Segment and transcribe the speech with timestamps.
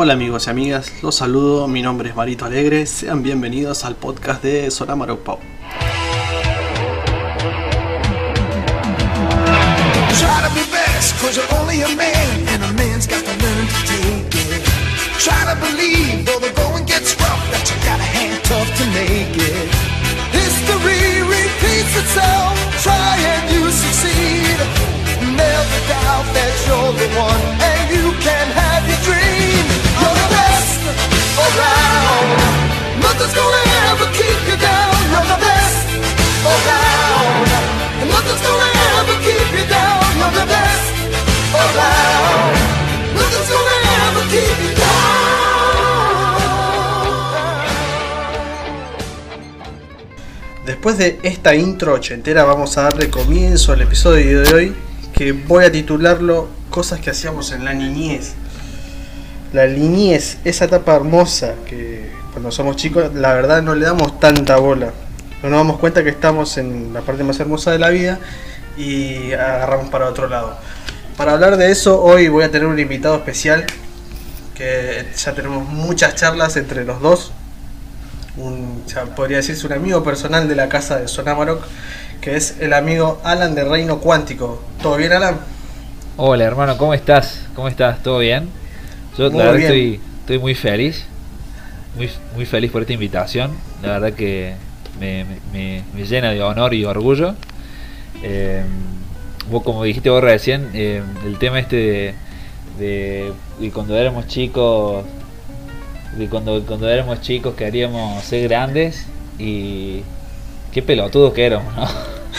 [0.00, 4.44] Hola amigos y amigas, los saludo, mi nombre es Marito Alegre, sean bienvenidos al podcast
[4.44, 4.70] de.
[25.38, 29.67] Never doubt that you're the one, and you can have your dream.
[50.64, 54.76] Después de esta intro ochentera vamos a darle comienzo al episodio de hoy
[55.12, 58.34] que voy a titularlo Cosas que hacíamos en la niñez.
[59.52, 64.58] La niñez, esa etapa hermosa que cuando somos chicos la verdad no le damos tanta
[64.58, 64.92] bola.
[65.42, 68.18] No nos damos cuenta que estamos en la parte más hermosa de la vida
[68.76, 70.54] y agarramos para otro lado.
[71.16, 73.64] Para hablar de eso hoy voy a tener un invitado especial
[74.54, 77.32] que ya tenemos muchas charlas entre los dos.
[78.36, 81.62] Un, ya podría decirse un amigo personal de la casa de Sonamarok,
[82.20, 84.62] que es el amigo Alan de Reino Cuántico.
[84.82, 85.38] ¿Todo bien, Alan?
[86.18, 87.46] Hola hermano, ¿cómo estás?
[87.54, 88.02] ¿Cómo estás?
[88.02, 88.50] ¿Todo bien?
[89.18, 91.04] Yo Muy la verdad estoy, estoy muy feliz,
[91.96, 93.50] muy, muy feliz por esta invitación.
[93.82, 94.54] La verdad que
[95.00, 97.34] me, me- me- llena de honor y orgullo.
[98.22, 98.62] Eh,
[99.50, 102.14] vos como dijiste vos recién, eh, el tema este de,
[102.78, 105.04] de, de cuando éramos chicos,
[106.16, 109.06] de cuando, cuando éramos chicos queríamos ser grandes
[109.38, 110.02] y
[110.72, 111.86] qué pelotudos que éramos, ¿no?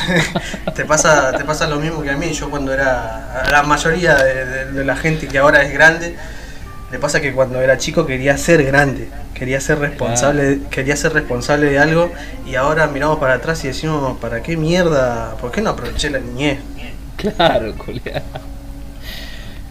[0.76, 2.32] te pasa, te pasa lo mismo que a mí.
[2.34, 6.16] Yo cuando era la mayoría de, de- de la gente que ahora es grande,
[6.92, 11.70] le pasa que cuando era chico quería ser grande, quería ser responsable, quería ser responsable
[11.70, 12.12] de algo
[12.46, 15.36] y ahora miramos para atrás y decimos, ¿para qué mierda?
[15.40, 16.60] ¿Por qué no aproveché la niñez?
[17.16, 18.22] Claro, culiao.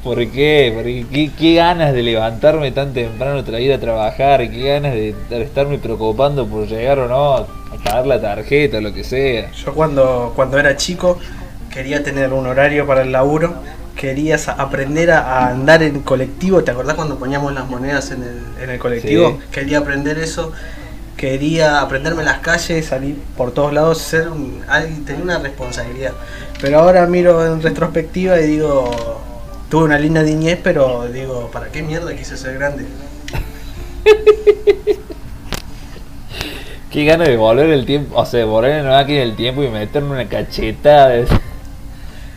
[0.03, 0.73] ¿Por qué?
[0.75, 5.43] Porque qué, qué ganas de levantarme tan temprano ir a trabajar, qué ganas de, de
[5.43, 7.47] estarme preocupando por llegar o no a
[7.83, 9.51] pagar la tarjeta o lo que sea.
[9.53, 11.19] Yo cuando, cuando era chico
[11.69, 13.55] quería tener un horario para el laburo,
[13.98, 18.22] quería sa- aprender a, a andar en colectivo, ¿te acordás cuando poníamos las monedas en
[18.22, 19.38] el, en el colectivo?
[19.41, 19.47] Sí.
[19.50, 20.53] Quería aprender eso,
[21.16, 26.12] quería aprenderme las calles, salir por todos lados, ser un, alguien, tener una responsabilidad.
[26.60, 28.88] Pero ahora miro en retrospectiva y digo,
[29.69, 32.86] tuve una linda niñez, pero digo, ¿para qué mierda quise ser grande?
[36.91, 39.69] Qué ganas de volver el tiempo, o sea, volver en la máquina del tiempo y
[39.69, 41.09] meterme una cachetada.
[41.10, 41.26] de-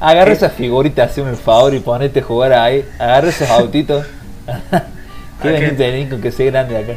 [0.01, 0.31] Agarra ¿Qué?
[0.33, 2.85] esas figuritas, hazme un favor y ponete a jugar ahí.
[2.99, 4.05] Agarra esos autitos.
[5.41, 5.59] ¿Qué ¿A qué?
[5.61, 6.93] venís tenés con que sea grande acá?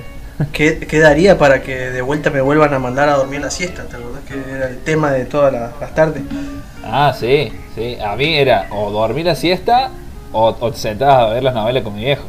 [0.53, 3.85] ¿Qué, qué daría para que de vuelta me vuelvan a mandar a dormir la siesta?
[3.85, 6.23] ¿Te acordás que era el tema de todas las- las tardes?
[6.83, 7.97] Ah, sí, sí.
[8.05, 9.91] A mí era o dormir la siesta
[10.33, 12.25] o, o te sentabas a ver las novelas con mi viejo.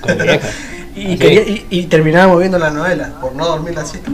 [0.00, 0.48] Con mi vieja.
[0.96, 4.12] Y, quería- y, y terminábamos viendo la novela por no dormir la siesta.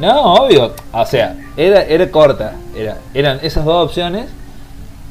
[0.00, 0.72] No, obvio.
[0.90, 2.54] O sea, era, era corta.
[2.74, 4.26] Era, eran esas dos opciones.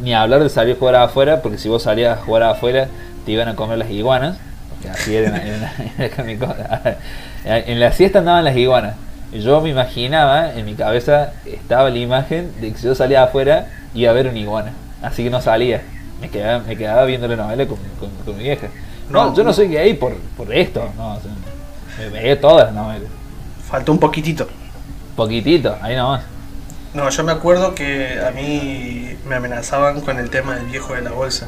[0.02, 2.88] Ni hablar de salir a jugar afuera, porque si vos salías a jugar afuera
[3.26, 4.38] te iban a comer las iguanas.
[4.70, 6.98] Porque así era, en- en- cosa.
[7.46, 8.96] En la siesta andaban las iguanas.
[9.34, 13.68] Yo me imaginaba, en mi cabeza estaba la imagen de que si yo salía afuera
[13.94, 14.72] iba a ver una iguana.
[15.02, 15.82] Así que no salía.
[16.22, 18.68] Me quedaba, me quedaba viendo la novela con, con- con mi vieja.
[19.10, 20.90] No, No, yo no soy gay por, por esto.
[20.98, 21.32] No, o sea,
[22.00, 23.10] me veía todas las novelas.
[23.68, 24.48] Faltó un poquitito.
[25.16, 26.24] Poquitito, ahí nomás.
[26.94, 31.02] No, yo me acuerdo que a mí me amenazaban con el tema del viejo de
[31.02, 31.48] la bolsa.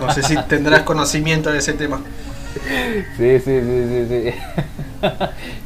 [0.00, 2.00] No sé si tendrás conocimiento de ese tema.
[3.16, 4.34] Sí, sí, sí, sí, sí.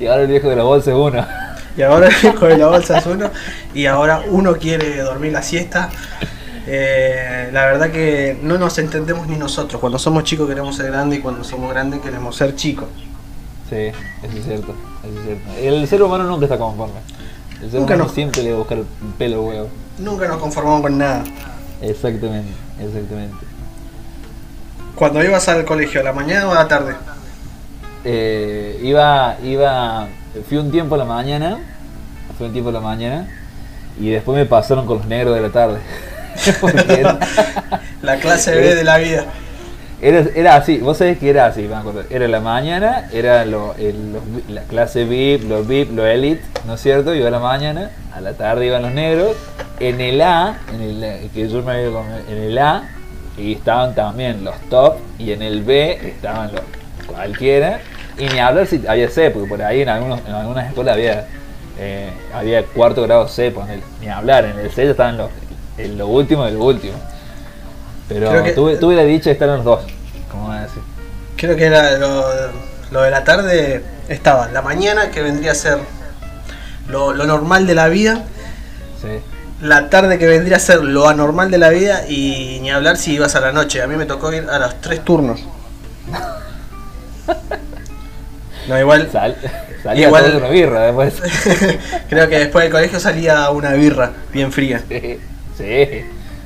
[0.00, 1.26] y ahora el viejo de la bolsa es uno.
[1.76, 3.30] Y ahora el viejo de la bolsa es uno.
[3.74, 5.90] Y ahora uno quiere dormir la siesta.
[6.66, 9.80] Eh, la verdad que no nos entendemos ni nosotros.
[9.80, 12.88] Cuando somos chicos queremos ser grandes y cuando somos grandes queremos ser chicos.
[13.68, 15.50] Sí, eso es cierto, eso es cierto.
[15.58, 17.00] El ser humano nunca está conforme.
[17.62, 18.08] Nunca humano no.
[18.08, 18.86] siempre le va a buscar el
[19.18, 19.68] pelo huevo.
[19.98, 21.22] Nunca nos conformamos con nada.
[21.80, 23.36] Exactamente, exactamente.
[24.94, 26.94] Cuando ibas al colegio, ¿a la mañana o a la tarde?
[28.04, 30.08] Eh, iba, iba,
[30.48, 31.58] fui un tiempo a la mañana,
[32.36, 33.28] fui un tiempo a la mañana
[33.98, 35.80] y después me pasaron con los negros de la tarde.
[38.02, 39.26] La clase B de la vida.
[40.02, 42.02] Era, era así, vos sabés que era así, me acuerdo.
[42.10, 46.74] Era la mañana, era lo, el- los- la clase VIP, los VIP, los elite, ¿no
[46.74, 47.14] es cierto?
[47.14, 49.36] Iba a la mañana, a la tarde iban los negros.
[49.80, 51.88] En el A, en el, que yo me había
[52.28, 52.84] en el A,
[53.38, 56.62] y estaban también los top, y en el B estaban los,
[57.06, 57.80] cualquiera.
[58.18, 61.26] Y ni hablar si había C, porque por ahí en, algunos, en algunas escuelas había,
[61.78, 63.52] eh, había cuarto grado C,
[64.00, 64.44] ni hablar.
[64.44, 65.30] En el C ya estaban los,
[65.78, 66.94] en lo último de lo último.
[68.08, 69.80] Pero que- tuve, tuve la dicha de estar en los dos,
[70.30, 70.82] como van a decir.
[71.36, 72.24] Creo que era lo,
[72.90, 75.78] lo de la tarde estaba la mañana, que vendría a ser
[76.88, 78.24] lo, lo normal de la vida,
[79.00, 79.08] Sí.
[79.60, 83.14] la tarde que vendría a ser lo anormal de la vida y ni hablar si
[83.14, 83.82] ibas a la noche.
[83.82, 85.40] A mí me tocó ir a los tres turnos.
[88.68, 89.36] No, igual Sal,
[89.82, 91.14] salía Igual- una birra después.
[92.08, 94.80] creo que después del colegio salía una birra bien fría.
[94.88, 95.18] Sí,
[95.58, 96.04] sí,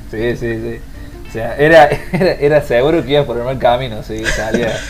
[0.09, 0.79] sí, sí, sí.
[1.27, 4.73] O sea, era, era, era seguro que ibas por el mal camino, sí, salía.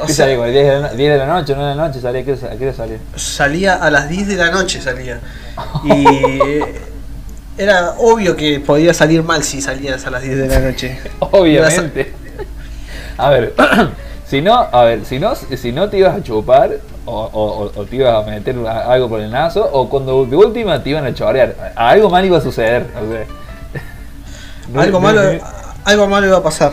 [0.00, 0.36] O ¿Qué sea, salía?
[0.36, 2.24] como 10 de, la, no- 10 de la noche, 9 de la noche, salía, ¿a
[2.24, 2.98] qué hora- a qué hora salía?
[3.16, 5.18] salía a las 10 de la noche salía.
[5.84, 6.60] Y
[7.58, 10.98] era obvio que podía salir mal si salías a las 10 de la noche.
[11.18, 12.12] Obviamente.
[13.16, 13.54] A ver,
[14.26, 16.70] si no, a ver, si no, si no te ibas a chupar,
[17.04, 20.80] o, o- o- te ibas a meter algo por el nazo, o cuando de última
[20.82, 22.86] te iban a chorear, algo mal iba a suceder.
[22.96, 23.24] O sea.
[24.76, 25.22] Algo malo,
[25.84, 26.72] algo malo iba a pasar.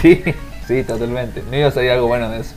[0.00, 0.22] Sí,
[0.66, 1.42] sí, totalmente.
[1.50, 2.52] No iba a salir algo bueno de eso.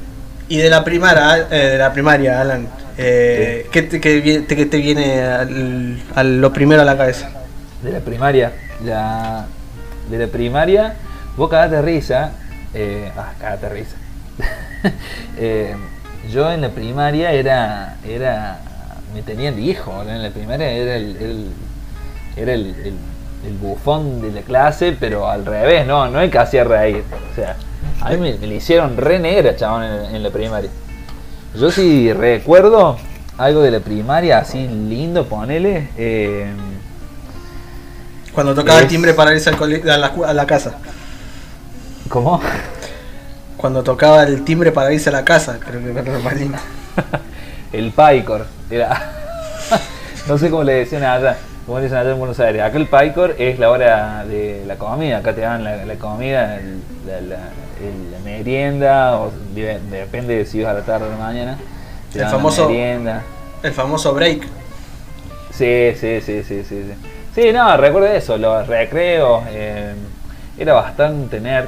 [0.49, 2.67] Y de la primaria, eh, de la primaria, Alan,
[2.97, 7.29] eh, ¿qué, te, qué te- qué te viene al- a lo primero a la cabeza?
[7.81, 8.51] De la primaria,
[8.83, 9.45] la,
[10.09, 10.95] de la primaria,
[11.37, 12.31] vos cagate de risa,
[12.73, 13.95] eh, ah, cagate de risa.
[15.37, 15.73] Eh,
[16.31, 18.59] yo en la primaria era, era,
[19.13, 21.51] me tenían de hijo, en la primaria era el, el-
[22.35, 23.12] era el, el-
[23.45, 27.03] el bufón de la clase, pero al revés, no, no el que hacía reír.
[27.31, 27.55] O sea,
[28.01, 30.69] a mí me, me la hicieron re negra, chabón, en, en la primaria.
[31.55, 32.97] Yo sí recuerdo
[33.37, 35.89] algo de la primaria, así lindo, ponele.
[35.97, 36.47] eh,
[38.33, 40.73] Cuando tocaba el Es- timbre para irse al a, la, a la casa.
[42.09, 42.41] ¿Cómo?
[43.57, 46.57] Cuando tocaba el timbre para irse a la casa, creo que era normalito.
[47.73, 48.45] el Paicor.
[48.69, 49.11] Era.
[50.27, 51.37] no sé cómo le decían allá.
[51.65, 52.61] Como dicen allá en Buenos Aires.
[52.61, 52.87] Acá el
[53.37, 55.19] es la hora de la comida.
[55.19, 57.49] Acá te dan la, la comida, el- la, la-
[57.81, 61.57] el- la merienda, o de- depende de si vas a la tarde o la mañana.
[62.11, 63.23] Te El dan famoso- merienda.
[63.63, 64.43] El famoso break.
[65.51, 66.83] Sí, sí, sí, sí, sí.
[66.83, 66.93] Sí,
[67.33, 69.43] sí no, recuerdo eso, los recreos.
[69.49, 69.93] eh,
[70.57, 71.67] era bastante nerd,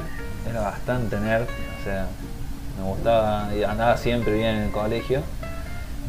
[0.49, 1.43] era bastante nerd.
[1.43, 2.05] O sea,
[2.77, 5.21] me gustaba, andaba siempre bien en el colegio.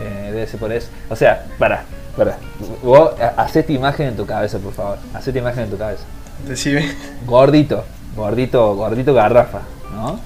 [0.00, 0.88] Eh, debe ser por eso.
[1.08, 1.84] O sea, para,
[2.16, 2.38] para.
[2.82, 4.98] Vos ha- hacete imagen en tu cabeza, por favor.
[5.14, 6.04] Hacete imagen en tu cabeza.
[6.46, 6.94] Decime.
[7.26, 7.84] Gordito,
[8.16, 9.60] gordito, gordito garrafa,
[9.94, 10.20] ¿no?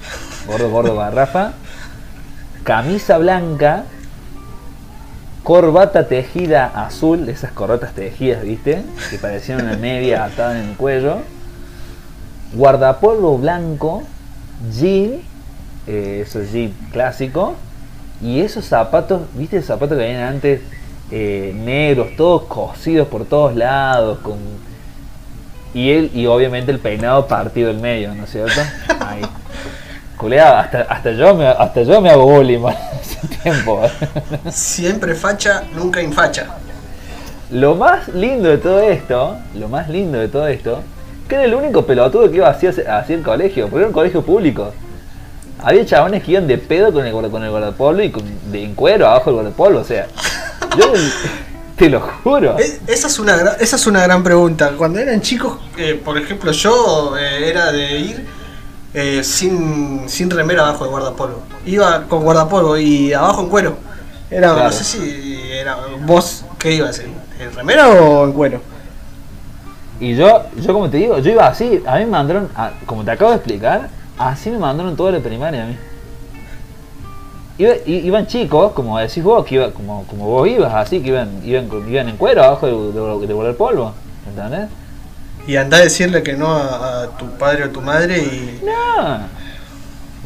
[0.47, 1.53] Gordo, gordo garrafa.
[2.63, 3.83] Camisa blanca,
[5.43, 8.83] corbata tejida azul, esas corbatas tejidas, ¿viste?
[9.09, 11.17] Que parecían una media atada en el cuello.
[12.53, 14.03] Guardapolvo blanco,
[14.71, 15.21] jean,
[15.87, 17.55] eh, eso es jean clásico.
[18.21, 20.61] Y esos zapatos, ¿viste esos zapatos que venían antes?
[21.11, 24.37] Eh, negros, todos cosidos por todos lados, con
[25.73, 28.61] y él, y obviamente el peinado partido del medio, ¿no es cierto?
[28.99, 29.21] Ahí.
[30.17, 33.81] Culeado, hasta, hasta yo me hasta yo me hago bullying hace tiempo.
[34.49, 36.47] Siempre facha, nunca infacha.
[37.49, 40.81] Lo más lindo de todo esto, lo más lindo de todo esto,
[41.27, 44.21] que era el único pelotudo que iba así hacia el colegio, porque era un colegio
[44.21, 44.71] público.
[45.63, 48.75] Había chabones que iban de pedo con el, con el guardapolvo y con, de, en
[48.75, 50.07] cuero abajo del guardapolvo, o sea.
[50.77, 50.93] Yo
[51.77, 52.57] te lo juro.
[52.57, 54.71] Es- esa, es una, gra- esa es una gran pregunta.
[54.77, 58.25] Cuando eran chicos, eh, por ejemplo, yo eh, era de ir
[58.93, 61.43] eh, sin, sin remera abajo de guardapolvo.
[61.65, 63.77] Iba con guardapolvo y abajo en cuero.
[64.29, 64.63] Era, Claro.
[64.65, 66.99] no sé si era vos, ¿qué ibas?
[66.99, 68.61] ¿En, en remera o en cuero?
[69.99, 73.03] Y yo, yo como te digo, yo iba así, a mí me mandaron, a- como
[73.03, 75.77] te acabo de explicar, así me mandaron toda la primaria a mí.
[77.61, 81.29] Iba- iban chicos, como decís vos, que iba, como, como vos ibas, así que iban,
[81.43, 82.73] iban, iban en cuero abajo de,
[83.19, 83.93] de, de volar polvo,
[84.27, 84.67] ¿entendés?
[85.47, 88.61] Y andá a decirle que no a, a tu padre o tu madre y...
[88.63, 89.19] No,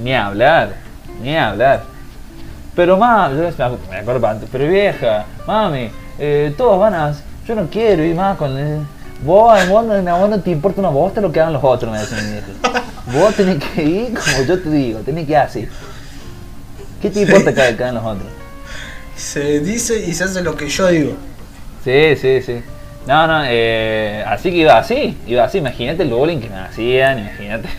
[0.04, 0.76] ni hablar,
[1.22, 1.84] ni hablar.
[2.76, 5.90] Pero más, yo me acu- me acuerdo pa- pero vieja, mami,
[6.20, 7.14] eh, todos van a,
[7.48, 8.80] yo no quiero ir más con el,
[9.26, 12.00] vos, vos, no, vos no te importa una bosta lo que hagan los otros, me
[12.00, 12.42] decían.
[13.14, 15.68] Vos tenés que ir como yo te digo, tenés que ir así.
[17.06, 17.32] ¿Qué te Sí.
[17.32, 18.28] importa que hagan los otros?
[19.16, 21.14] Se dice y se hace lo que yo digo.
[21.84, 22.64] Sí, sí, sí.
[23.06, 27.20] No, no, eh, así que iba así, iba así, imagínate el bullying que me hacían,
[27.20, 27.70] imagínate.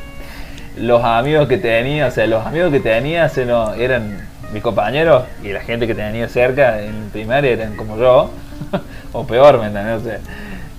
[0.76, 5.24] Los amigos que tenía, o sea, los amigos que tenía se no, eran mis compañeros
[5.42, 8.30] y la gente que tenía cerca en primaria eran como yo,
[9.12, 10.02] o peor, ¿me entendés?
[10.02, 10.18] O sea,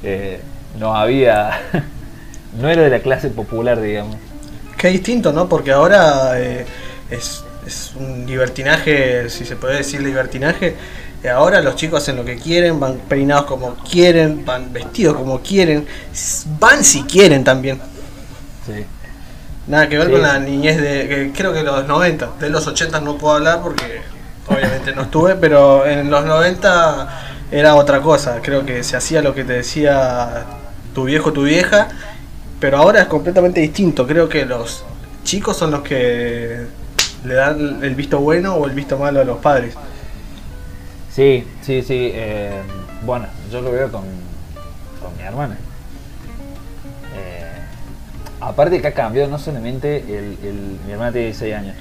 [0.03, 0.39] eh,
[0.79, 1.59] no había,
[2.61, 4.17] no era de la clase popular, digamos.
[4.77, 5.49] Qué distinto, ¿no?
[5.49, 6.65] Porque ahora eh,
[7.09, 10.75] es, es un libertinaje, si se puede decir libertinaje.
[11.33, 15.87] Ahora los chicos hacen lo que quieren, van peinados como quieren, van vestidos como quieren,
[16.59, 17.79] van si quieren también.
[18.65, 18.85] Sí.
[19.67, 20.11] Nada que ver Sí.
[20.13, 23.61] con la niñez de, que creo que los 90, de los 80 no puedo hablar
[23.61, 24.01] porque
[24.47, 29.33] obviamente no estuve, pero en los 90 era otra cosa, creo que se hacía lo
[29.33, 30.43] que te decía
[30.93, 31.87] tu viejo, tu vieja,
[32.59, 34.83] pero ahora es completamente distinto, creo que los
[35.23, 36.65] chicos son los que
[37.25, 39.75] le dan el visto bueno o el visto malo a los padres.
[41.11, 42.11] Sí, sí, sí.
[42.13, 42.61] eh,
[43.05, 44.03] bueno, yo lo veo con,
[45.01, 45.57] con mi hermana.
[47.15, 47.51] Eh,
[48.41, 51.75] aparte que ha cambiado no solamente el, mi hermana tiene 16 años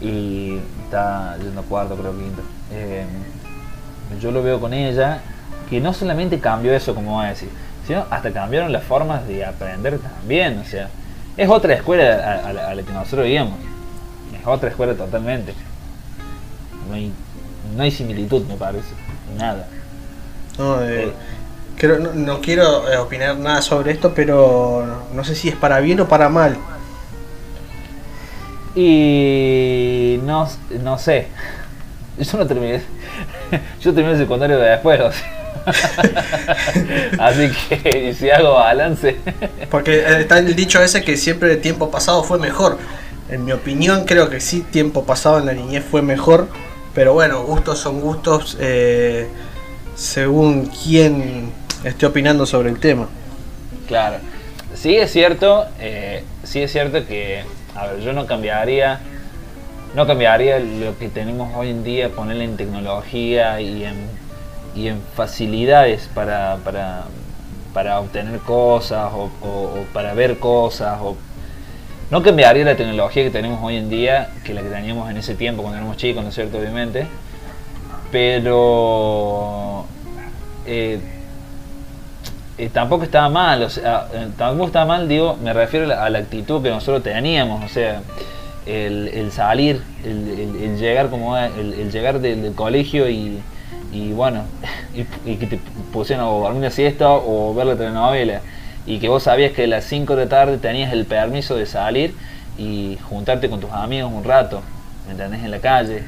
[0.00, 2.42] y está yendo cuarto, creo quinto.
[2.72, 3.04] Eh,
[4.20, 5.20] yo lo veo con ella
[5.68, 7.48] que no solamente cambió eso, como va a decir,
[7.86, 10.58] sino hasta cambiaron las formas de aprender también.
[10.58, 10.88] O sea,
[11.36, 13.69] es otra escuela a, a la, a la que nosotros íbamos.
[14.40, 15.54] Es otra escuela totalmente.
[16.88, 17.12] No hay,
[17.76, 18.88] no hay similitud, me parece.
[19.38, 19.66] Nada.
[20.58, 21.12] No, Eh, Eh.
[21.76, 25.80] creo, no, no quiero eh, opinar nada sobre esto, pero no, sé si es para
[25.80, 26.56] bien o para mal.
[28.74, 30.48] Y no,
[30.82, 31.28] no sé.
[32.18, 32.82] Yo no terminé.
[33.80, 35.00] Yo terminé el secundario de después.
[35.00, 35.36] o sea.
[37.18, 39.16] Así que si hago balance.
[39.70, 42.78] Porque eh, está el dicho ese que siempre el tiempo pasado fue mejor.
[43.30, 46.48] En mi opinión creo que sí, tiempo pasado en la niñez fue mejor.
[46.94, 49.28] Pero bueno, gustos son gustos eh,
[49.94, 51.52] según quien
[51.84, 53.06] esté opinando sobre el tema.
[53.86, 54.16] Claro.
[54.74, 57.44] Sí es cierto, eh, sí es cierto que,
[57.76, 59.00] a ver, yo no cambiaría,
[59.94, 64.08] no cambiaría lo que tenemos hoy en día, ponerle en tecnología y en,
[64.74, 67.04] y en facilidades para, para,
[67.74, 70.98] para obtener cosas o, para ver cosas.
[72.10, 75.34] No cambiaría la tecnología que tenemos hoy en día que la que teníamos en ese
[75.34, 76.58] tiempo cuando éramos chicos, ¿no es cierto?
[76.58, 77.06] Obviamente.
[78.10, 79.86] Pero...
[80.66, 80.98] eh,
[82.60, 86.04] eh, tampoco estaba mal, o sea, eh, tampoco estaba mal, digo, me refiero a la,
[86.04, 88.02] a la actitud que nosotros teníamos, o sea,
[88.66, 93.40] el, salir, el, llegar como el, llegar del, colegio y,
[94.14, 94.42] bueno,
[94.94, 98.42] y, y que te pusieran o dormir siesta o ver la telenovela,
[98.86, 101.66] y que vos sabías que a las 5 de la tarde tenías el permiso de
[101.66, 102.14] salir
[102.58, 104.62] y juntarte con tus amigos un rato,
[105.06, 105.42] ¿me entendés?
[105.44, 106.02] En la calle.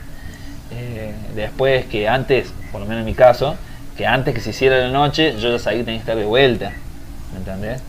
[0.70, 3.56] Eh, después que antes, por lo menos en mi caso,
[3.96, 6.24] que antes que se hiciera la noche, yo ya sabía que tenía que estar de
[6.24, 6.72] vuelta.
[7.32, 7.82] ¿Me entendés?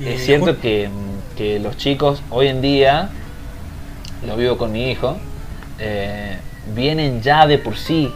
[0.00, 0.88] Es cierto que,
[1.36, 3.10] que los chicos hoy en día,
[4.26, 5.18] lo vivo con mi hijo,
[5.78, 6.38] eh,
[6.74, 8.10] vienen ya de por sí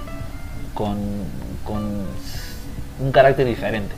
[0.72, 0.96] con,
[1.64, 2.06] con
[3.00, 3.94] un carácter diferente.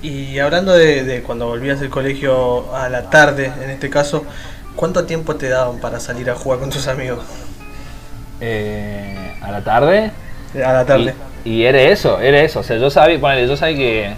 [0.00, 4.26] Y hablando de, de cuando volvías del colegio a la tarde, en este caso,
[4.76, 7.24] ¿cuánto tiempo te daban para salir a jugar con tus amigos?
[8.40, 10.12] Eh, a la tarde,
[10.54, 11.14] Eh, A la tarde.
[11.44, 12.60] Y, y era eso, era eso.
[12.60, 14.16] O sea, yo sabía, ponele, yo sabía que.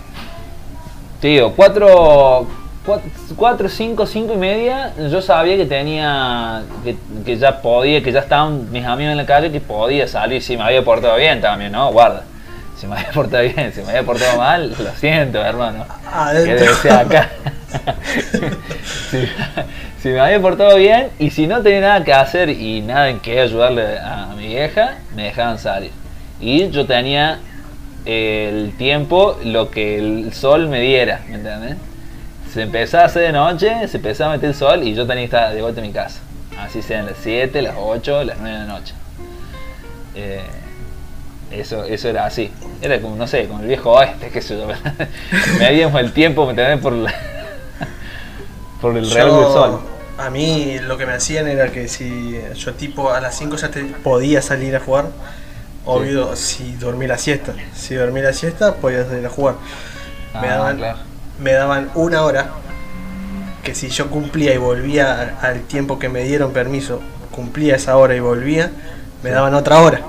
[1.20, 2.48] Tío, cuatro,
[2.84, 6.64] cuatro, cuatro, cinco, cinco y media, yo sabía que tenía.
[6.84, 10.42] Que, que ya podía, que ya estaban mis amigos en la calle, que podía salir.
[10.42, 11.92] Si me había portado bien también, ¿no?
[11.92, 12.29] Guarda.
[12.80, 15.84] Si me había portado bien, si me había portado mal, lo siento, hermano.
[16.10, 16.56] Adentro.
[16.56, 17.28] Quédese acá.
[19.10, 19.18] si,
[20.00, 23.20] si me había portado bien y si no tenía nada que hacer y nada en
[23.20, 25.90] que ayudarle a, a mi vieja, me dejaban salir.
[26.40, 27.40] Y yo tenía
[28.06, 31.76] el tiempo, lo que el sol me diera, ¿me entiendes?
[32.50, 35.20] Se empezaba a hacer de noche, se empezaba a meter el sol y yo tenía
[35.20, 36.20] que estar de vuelta en mi casa.
[36.58, 38.94] Así sean las 7, las 8, las 9 de la noche.
[40.14, 40.40] Eh,
[41.50, 42.50] eso, eso era así.
[42.82, 44.66] Era como, no sé, como el viejo oeste, qué sé yo.
[45.58, 46.78] Medíamos el tiempo, ¿me?
[46.78, 47.14] Por, la-
[48.80, 49.80] por el reloj del sol.
[50.18, 53.70] A mí lo que me hacían era que si yo tipo a las 5 ya
[53.70, 55.06] te podía salir a jugar,
[55.86, 57.54] obvio si dormí la siesta.
[57.74, 59.54] Si dormí la siesta podía salir a jugar.
[60.40, 60.98] Me, Ah, daban, claro.
[61.40, 62.50] me daban una hora
[63.64, 68.14] que si yo cumplía y volvía al tiempo que me dieron permiso, cumplía esa hora
[68.14, 68.70] y volvía,
[69.22, 69.34] me Sí.
[69.34, 70.02] daban otra hora.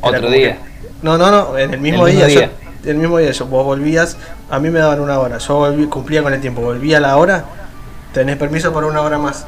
[0.00, 0.52] Otro día.
[0.56, 0.58] que-
[1.02, 2.26] no, no, no, en el mismo, El día.
[2.26, 4.16] mismo yo- el mismo día, yo, vos volvías,
[4.50, 7.16] a mí me daban una hora, yo volví- cumplía con el tiempo, volvía a la
[7.16, 7.44] hora,
[8.12, 9.44] tenés permiso por una hora más.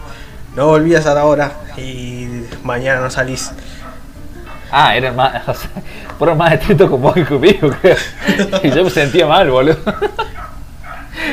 [0.56, 3.52] No volvías a la hora y mañana no salís.
[4.72, 5.70] Ah, eran más, o sea,
[6.18, 7.96] fueron más estrictos con vos que conmigo, creo.
[8.62, 9.78] Y yo me sentía mal, boludo.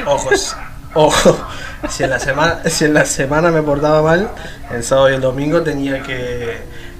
[0.05, 0.55] Ojos,
[0.93, 1.37] ojo.
[1.89, 4.29] Si en la semana, si en la semana me portaba mal,
[4.71, 6.57] el sábado y el domingo tenía que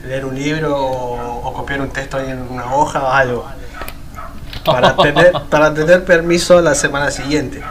[0.07, 3.45] leer un libro o, o copiar un texto ahí en una hoja o algo.
[4.63, 7.61] Para tener, para tener permiso la semana siguiente.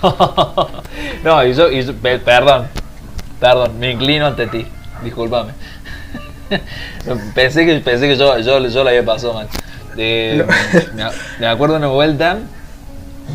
[1.24, 2.68] no, y yo, y yo- pe- perdón,
[3.40, 4.66] perdón, me inclino ante ti,
[5.02, 5.52] discúlpame.
[7.34, 9.48] pensé que, pensé que yo, yo, yo la había pasado mal.
[9.96, 10.44] Me,
[11.40, 12.38] me acuerdo una vuelta,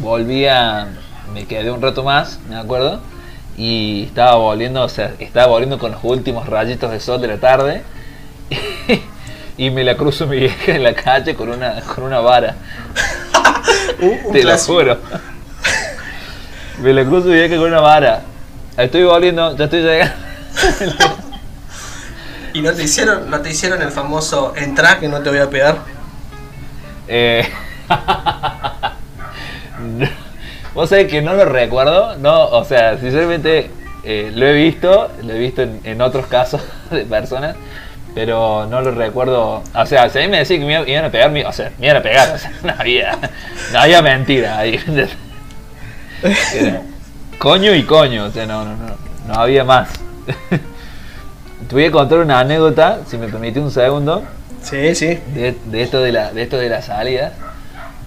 [0.02, 0.88] volví a,
[1.34, 3.02] me quedé un rato más, me acuerdo,
[3.58, 7.38] y estaba volviendo, o sea, estaba volviendo con los últimos rayitos de sol de la
[7.38, 7.84] tarde,
[9.58, 12.56] y me la cruzo mi vieja en la calle con una, con una vara.
[14.00, 14.74] Un Te lo clásico.
[14.74, 14.98] juro.
[16.80, 18.22] Me la cruzo y que con una vara.
[18.76, 20.16] Estoy volviendo, ya estoy llegando.
[22.54, 25.50] ¿Y no te hicieron, no te hicieron el famoso entra que no te voy a
[25.50, 25.78] pegar?
[27.08, 27.48] Eh,
[29.80, 30.08] no,
[30.74, 33.70] Vos sabés que no lo recuerdo, no, o sea, sinceramente
[34.04, 36.62] eh, lo he visto, lo he visto en, en otros casos
[36.92, 37.56] de personas,
[38.16, 39.62] pero no lo recuerdo.
[39.76, 41.52] O sea, si a mí me decían que me iba- iban a pegar, me- o
[41.52, 43.18] sea, me iban a pegar, o sea, no había,
[43.72, 44.80] no había mentira ahí.
[46.56, 46.82] Era
[47.38, 48.96] coño y coño, o sea, no, no, no,
[49.28, 49.90] no había más.
[51.68, 54.24] Te voy a contar una anécdota, si me permite un segundo
[54.62, 55.20] Sí, sí.
[55.34, 57.34] de, de esto de la de esto de las salidas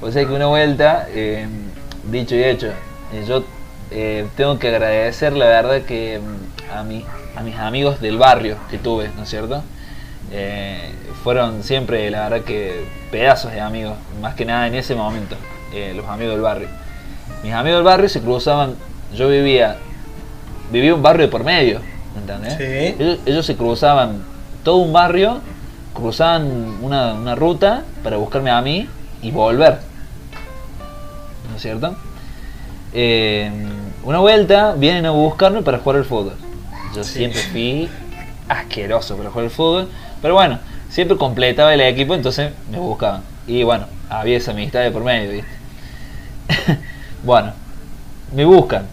[0.01, 1.47] o sea que una vuelta eh,
[2.11, 2.73] dicho y hecho
[3.27, 3.45] yo
[3.91, 7.05] eh, tengo que agradecer la verdad que mm, a mi
[7.37, 9.63] a mis amigos del barrio que tuve no es cierto
[10.33, 10.91] Eh,
[11.23, 15.37] fueron siempre la verdad que pedazos de amigos más que nada en ese momento
[15.73, 16.69] eh, los amigos del barrio
[17.45, 18.75] mis amigos del barrio se cruzaban
[19.15, 19.77] yo vivía
[20.73, 21.81] vivía un barrio de por medio
[22.19, 22.55] ¿entendés?
[22.55, 22.65] Sí.
[22.99, 24.25] ellos, ellos se cruzaban
[24.65, 25.41] todo un barrio
[25.97, 28.87] cruzaban una, una ruta para buscarme a mí
[29.23, 29.79] y volver.
[31.57, 31.97] ¿No es cierto?
[32.93, 33.51] Eh,
[34.05, 36.35] una vuelta vienen a buscarme para jugar al fútbol.
[36.95, 37.15] Yo Sí.
[37.15, 37.89] siempre fui
[38.47, 39.89] asqueroso para jugar al fútbol,
[40.21, 40.59] pero bueno,
[40.91, 43.23] siempre completaba el equipo, entonces me buscaban.
[43.47, 45.49] Y bueno, había esa amistad de por medio, ¿viste?
[47.25, 47.55] bueno,
[48.35, 48.85] me buscan.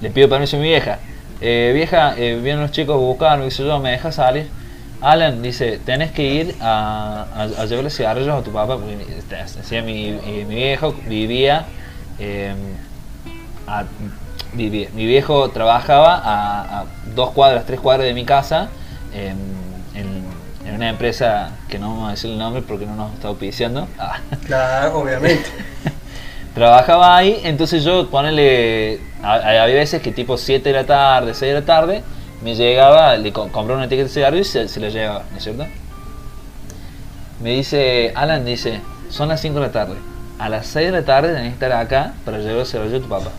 [0.00, 1.00] Le pido permiso a mi vieja.
[1.40, 4.46] Eh, vieja, eh, vienen los chicos a buscarme, dice yo, ¿me dejas salir?
[5.00, 8.96] Alan dice, tenés que ir a, a, a llevarle cigarrillos a tu papá, porque
[9.28, 11.66] decía, mi, mi, viejo vivía,
[12.18, 12.54] eh,
[13.66, 13.84] a-
[14.54, 18.68] vivía- mi viejo trabajaba a, dos cuadras, tres cuadras de mi casa,
[19.14, 19.36] en,
[19.94, 20.24] en-
[20.66, 23.86] en una empresa que no vamos a decir el nombre porque no nos está auspiciando.
[23.98, 24.18] Ah.
[24.46, 25.44] Claro, obviamente.
[26.54, 28.98] Trabajaba ahí, entonces yo ponele.
[29.22, 32.02] Había veces que tipo 7 de la tarde, 6 de la tarde,
[32.42, 35.36] me llegaba, le co- compraba una etiqueta de cigarro y se, se la llevaba, ¿no
[35.38, 35.66] es cierto?
[37.40, 39.96] Me dice, Alan dice, son las 5 de la tarde.
[40.38, 43.00] A las 6 de la tarde tenés que estar acá para llevar el cigarrillo a
[43.00, 43.30] tu papá.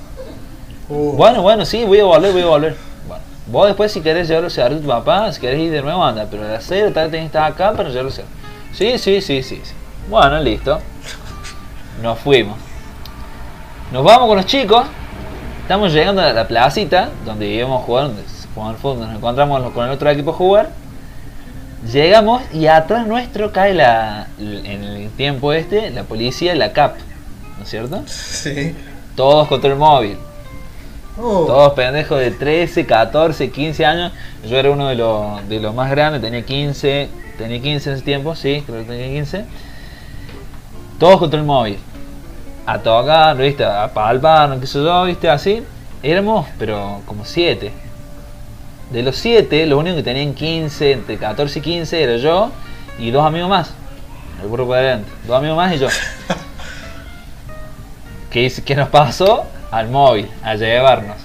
[0.89, 2.75] Uh, Bueno, bueno, sí, voy a volver, voy a volver.
[3.07, 5.81] Bueno, vos después si querés llevar los cigarrillos a tu papá, si querés ir de
[5.81, 8.05] nuevo, anda, pero a las 6 de la tarde tenés que estar acá para llevar
[8.05, 8.37] los cigarrillos.
[8.73, 9.73] Sí, sí, sí, sí, sí.
[10.09, 10.79] Bueno, listo.
[12.01, 12.57] Nos fuimos.
[13.91, 14.85] Nos vamos con los chicos.
[15.63, 18.23] Estamos llegando a la placita donde íbamos a jugar, donde
[18.65, 20.69] al fútbol, nos encontramos con el otro equipo a jugar.
[21.91, 26.95] Llegamos y atrás nuestro cae la, en el tiempo este la policía, la CAP,
[27.57, 28.03] ¿no es cierto?
[28.07, 28.75] sí.
[29.15, 30.17] Todos contra el móvil.
[31.19, 34.11] Oh, Todos pendejos de 13, 14, 15 años.
[34.47, 38.05] Yo era uno de los, de los más grandes, tenía 15, tenía 15 en ese
[38.05, 39.45] tiempo, sí, creo que tenía 15.
[40.99, 41.79] Todos contra el móvil.
[42.67, 43.63] A tocar, ¿viste?
[43.63, 45.29] A palpar, qué sé yo, ¿viste?
[45.29, 45.63] Así.
[46.03, 47.71] Éramos, pero como 7.
[48.91, 52.51] De los 7, los únicos que tenían 15, entre 14 y 15 era yo
[52.97, 53.71] y dos amigos más.
[54.41, 55.13] El grupo de adentro.
[55.27, 55.87] Dos amigos más y yo.
[58.31, 59.45] ¿Qué, qué nos pasó?
[59.71, 61.17] Al móvil, a llevarnos.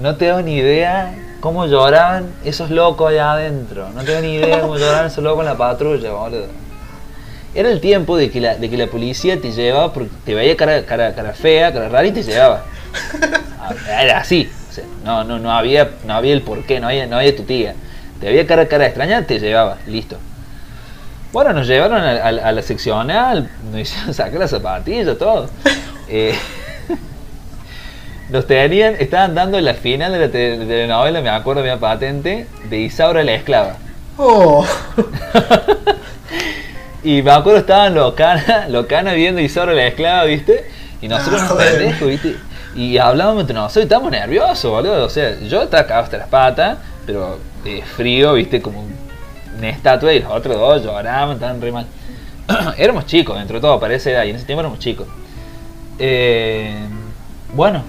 [0.00, 3.88] No tengo ni idea cómo lloraban esos locos allá adentro.
[3.90, 6.46] No tengo ni idea cómo lloraban esos locos en la patrulla, boludo.
[7.54, 10.56] Era el tiempo de que la, de que la policía te llevaba porque te veía
[10.56, 12.64] cara, cara, cara fea, cara rara y te llevaba.
[13.60, 14.48] Ah, Era así.
[14.68, 17.42] O sea, no, no, no, había, no había el porqué, no había, no había tu
[17.44, 17.74] tía.
[18.20, 20.16] Te veía cara, cara extraña, te llevaba, listo.
[21.32, 25.48] Bueno, nos llevaron a, a- a la seccional, nos hicieron sacar las zapatillas, todo.
[26.10, 26.34] Eh,
[28.30, 32.78] nos tenían, estaban dando la final de la te- telenovela, me acuerdo, mi patente, de
[32.78, 33.76] Isaura la esclava.
[34.16, 34.66] oh.
[37.04, 40.68] Y me acuerdo estaban los canas viendo Isaura la esclava, ¿viste?
[41.00, 42.36] Y nosotros Ah, nos pendejos, ¿viste?
[42.74, 45.04] Y hablábamos entre nosotros y estábamos nerviosos, boludo.
[45.04, 48.60] O sea, yo estaba cagado hasta las patas, pero eh, frío, ¿viste?
[48.62, 48.94] Como un-
[49.58, 51.86] una estatua y los otros dos lloraban, estaban re mal.
[52.78, 55.06] éramos chicos, dentro de todo, parece edad, y en ese tiempo éramos chicos.
[55.98, 56.76] Eh,
[57.54, 57.82] bueno,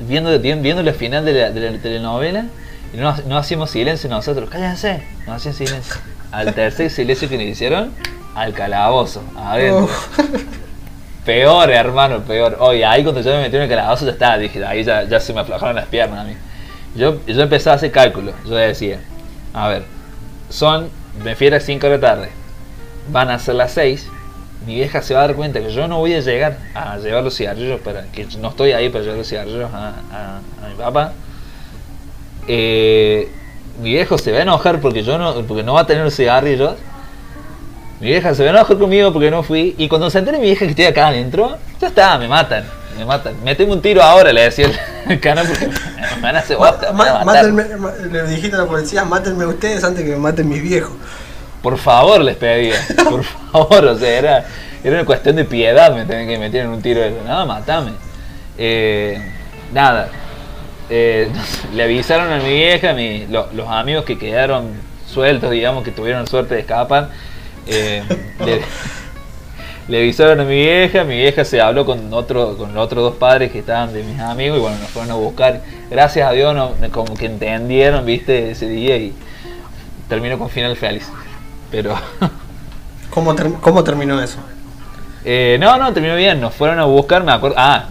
[0.00, 2.46] viendo, vi- viendo la final de la, de la telenovela,
[2.92, 5.94] y no, no hacíamos silencio nosotros, cállense, no hacían silencio.
[6.32, 7.92] Al tercer silencio que nos hicieron,
[8.34, 9.88] al calabozo, adentro.
[11.26, 12.56] Peor, hermano, peor.
[12.60, 15.34] Oye, ahí cuando yo me metí en el calabozo ya estaba, dije, ahí ya, se
[15.34, 16.36] me aflojaron las piernas a mí.
[16.94, 18.34] Yo, yo empezaba a hacer cálculos.
[18.46, 19.00] Yo decía,
[19.52, 19.82] a ver,
[20.48, 20.88] son,
[21.22, 22.28] me fui a las 5 de la tarde,
[23.10, 24.08] van a ser las 6.
[24.66, 27.22] Mi vieja se va a dar cuenta que yo no voy a llegar a llevar
[27.22, 31.12] los cigarrillos para que no estoy ahí para llevar los cigarrillos a mi papá.
[32.48, 33.28] Eh,
[33.82, 36.14] mi viejo se va a enojar porque yo no, porque no va a tener los
[36.14, 36.74] cigarrillos.
[38.00, 39.74] Mi vieja se va a enojar conmigo porque no fui.
[39.78, 42.64] Y cuando se entere mi vieja que estoy acá adentro, ya está, me matan.
[42.98, 43.34] Me matan.
[43.44, 44.70] Meteme un tiro ahora, le decía
[45.08, 49.04] el cana porque me van a hacer bosta, a Ma- le dijiste a la policía,
[49.04, 50.92] mátenme ustedes antes que me maten mis viejos.
[51.62, 52.76] Por favor, les pedía.
[53.08, 54.44] Por favor, o sea, era,
[54.84, 57.92] era una cuestión de piedad, me tenían que meter en un tiro de nada, matame.
[58.58, 59.20] Eh,
[59.72, 60.08] nada.
[60.88, 61.28] Eh,
[61.74, 64.70] le avisaron a mi vieja, mi- lo- los amigos que quedaron
[65.06, 67.08] sueltos, digamos, que tuvieron suerte de escapar.
[67.66, 68.02] Eh,
[68.44, 68.60] le,
[69.88, 73.14] le avisaron a mi vieja, mi vieja se habló con otro, con los otros dos
[73.16, 75.60] padres que estaban de mis amigos y bueno, nos fueron a buscar.
[75.90, 79.12] Gracias a Dios, no, como que entendieron, viste, ese día y
[80.08, 81.08] terminó con final feliz.
[81.70, 81.94] Pero
[83.10, 84.38] ¿Cómo, ter- cómo terminó eso?
[85.24, 86.40] eh, no, no, terminó bien.
[86.40, 87.56] Nos fueron a buscar, me acuerdo.
[87.58, 87.86] Ah,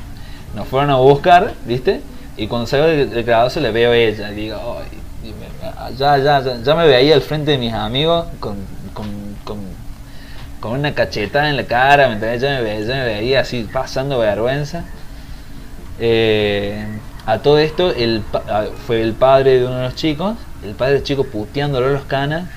[0.54, 2.00] nos fueron a buscar, ¿viste?
[2.36, 4.30] Y cuando salgo del, del graduazo le veo a ella.
[4.32, 7.72] Y digo, "Ay", y me- ya, ya, ya, ya me veía al frente de mis
[7.74, 8.56] amigos con,
[10.60, 12.42] con una cachetada en la cara, ¿me entendés?
[12.42, 14.84] Ya me, veía, ya me veía así pasando vergüenza.
[15.98, 16.86] Eh,
[17.26, 18.22] a todo esto, el,
[18.86, 22.04] fue el padre de uno de los chicos, el padre del chico puteándolo a los
[22.04, 22.48] canas.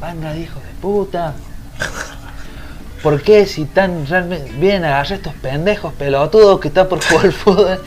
[0.00, 1.34] Venga, hijo de puta.
[3.02, 7.32] ¿Por qué si tan realmente vienen a agarrar estos pendejos pelotudos que están por jugar
[7.32, 7.80] fútbol?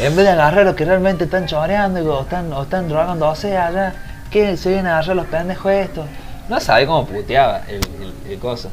[0.00, 3.94] En vez de agarrar los que realmente están choreando o están, o están drogándose allá,
[4.30, 6.06] ¿qué se vienen a agarrar los pendejos estos?
[6.48, 7.76] No sabe cómo puteaba el,
[8.26, 8.70] el, el coso.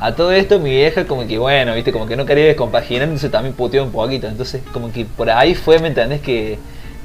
[0.00, 3.30] A todo esto mi vieja como que bueno, viste, como que no quería descompaginar, entonces
[3.30, 4.26] también puteó un poquito.
[4.28, 6.20] Entonces como que por ahí fue, ¿me entendés?
[6.20, 6.58] Que,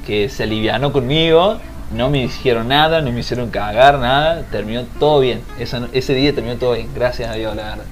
[0.06, 1.58] que se alivianó conmigo,
[1.92, 5.40] no me dijeron nada, no me hicieron cagar, nada, terminó todo bien.
[5.58, 7.84] Esa no- ese día terminó todo bien, gracias a Dios, la verdad.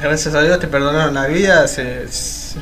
[0.00, 2.58] Gracias a Dios te perdonaron la vida, se, se-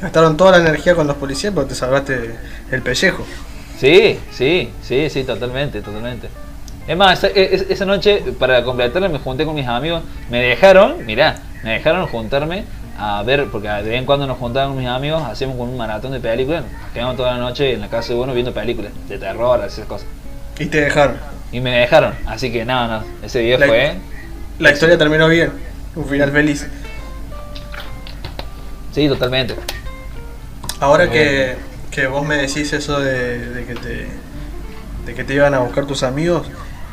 [0.00, 2.34] gastaron toda la energía con los policías, pero te salvaste
[2.70, 3.24] el pellejo.
[3.78, 6.28] Sí, sí, sí, sí, totalmente, totalmente.
[6.86, 10.02] Es más, esa, es- esa noche, para completarla, me junté con mis amigos.
[10.30, 12.64] Me dejaron, mirá, me dejaron juntarme
[12.98, 16.12] a ver, porque de vez en cuando nos juntaban con mis amigos, hacíamos un maratón
[16.12, 16.64] de películas.
[16.92, 20.06] Quedamos toda la noche en la casa de uno viendo películas de terror, esas cosas.
[20.58, 21.16] Y te dejaron.
[21.52, 23.94] Y me dejaron, así que nada, no, ese día La- fue.
[24.58, 25.52] La historia terminó bien,
[25.96, 26.66] un final feliz.
[28.92, 29.54] Sí, totalmente.
[30.80, 31.56] Ahora que,
[31.90, 34.06] que vos me decís eso de, de que te,
[35.06, 36.46] de que te iban a buscar tus amigos,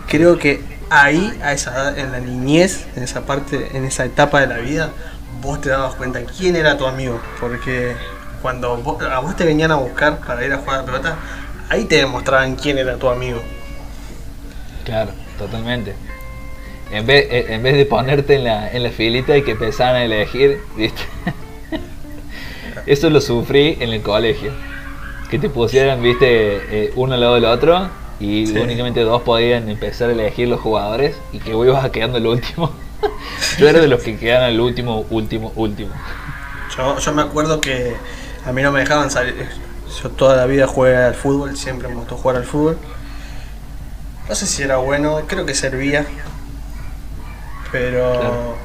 [0.10, 4.42] creo que ahí, a esa edad, en la niñez, en esa parte, en esa etapa
[4.42, 4.90] de la vida,
[5.42, 7.22] vos te dabas cuenta quién era tu amigo.
[7.40, 7.96] Porque
[8.42, 8.74] cuando
[9.10, 11.16] a vos te venían a buscar para ir a jugar a pelota,
[11.70, 13.42] ahí te demostraban quién era tu amigo.
[14.84, 15.94] Claro, totalmente.
[16.92, 20.04] En vez, en vez de ponerte en la, en la filita y que empezaran a
[20.04, 21.04] elegir, ¿viste?
[22.88, 24.52] Eso lo sufrí en el colegio.
[25.30, 28.58] Que te pusieran, viste, eh, uno al lado del otro y Sí.
[28.58, 32.72] únicamente dos podían empezar a elegir los jugadores y que vos ibas quedando el último.
[33.58, 35.92] Yo era de los que quedan al último, último, último.
[36.76, 37.96] Yo, yo me acuerdo que
[38.46, 39.48] a mí no me dejaban salir.
[40.04, 42.78] Yo toda la vida jugué al fútbol, siempre me gustó jugar al fútbol.
[44.28, 46.06] No sé si era bueno, creo que servía.
[47.72, 48.56] Pero Claro.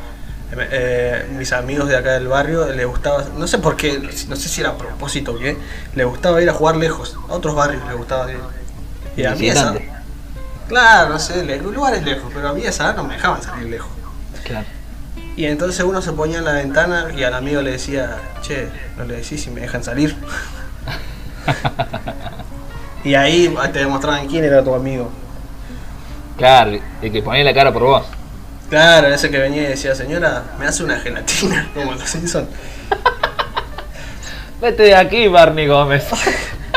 [0.53, 4.37] eh, eh, mis amigos de acá del barrio les gustaba, no sé por qué, no
[4.37, 5.57] sé si era a propósito o qué,
[5.95, 8.39] les gustaba ir a jugar lejos, a otros barrios les gustaba ir.
[9.17, 9.75] Y a mí esa,
[10.69, 13.91] claro, no sé, le- lugares lejos, pero a mí esa no me dejaban salir lejos.
[14.45, 14.67] Claro.
[15.37, 19.05] Y entonces uno se ponía en la ventana y al amigo le decía, che, no
[19.05, 20.17] le decís si me dejan salir.
[23.05, 25.11] y ahí te demostraban quién era tu amigo.
[26.37, 28.07] Claro, el que ponía la cara por vos.
[28.71, 32.49] Claro, ese que venía y decía, señora, me hace una gelatina, como los Simpson.
[34.61, 36.05] Vete de aquí, Barney Gómez.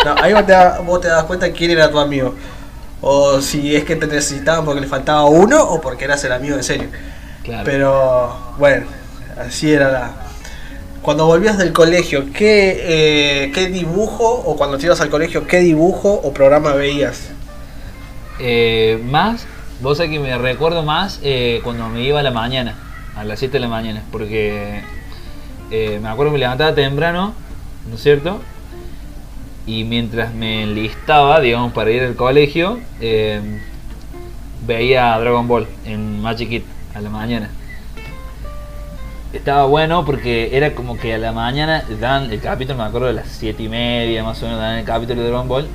[0.06, 2.36] No, ahí vos te, da- vos te das cuenta quién era tu amigo.
[3.02, 6.56] O si es que te necesitaban porque le faltaba uno o porque eras el amigo
[6.56, 6.88] en serio.
[7.44, 7.64] Claro.
[7.66, 8.86] Pero bueno,
[9.40, 10.12] así era la...
[11.02, 12.80] Cuando volvías del colegio, ¿qué,
[13.46, 17.30] eh, ¿qué dibujo, o cuando te ibas al colegio, qué dibujo o programa veías?
[18.40, 19.46] Eh, más,
[19.82, 22.76] vos sabés que me recuerdo más eh, cuando me iba a la mañana,
[23.16, 24.82] a las 7 de la mañana, porque
[25.72, 27.34] eh, me acuerdo que me levantaba temprano,
[27.90, 28.42] ¿no es cierto?
[29.68, 33.42] Y mientras me enlistaba, digamos, para ir al colegio, eh,
[34.66, 36.62] veía Dragon Ball en Magic Kid
[36.96, 37.50] a la mañana.
[39.34, 43.14] estaba bueno porque era como que a la mañana dan el capítulo, me acuerdo de
[43.14, 45.68] las 7 y media más o menos, dan el capítulo de Dragon Ball.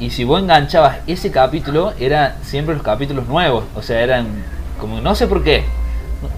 [0.00, 3.64] Y si vos enganchabas ese capítulo, eran siempre los capítulos nuevos.
[3.74, 4.26] O sea, eran
[4.80, 5.64] como, no sé por qué.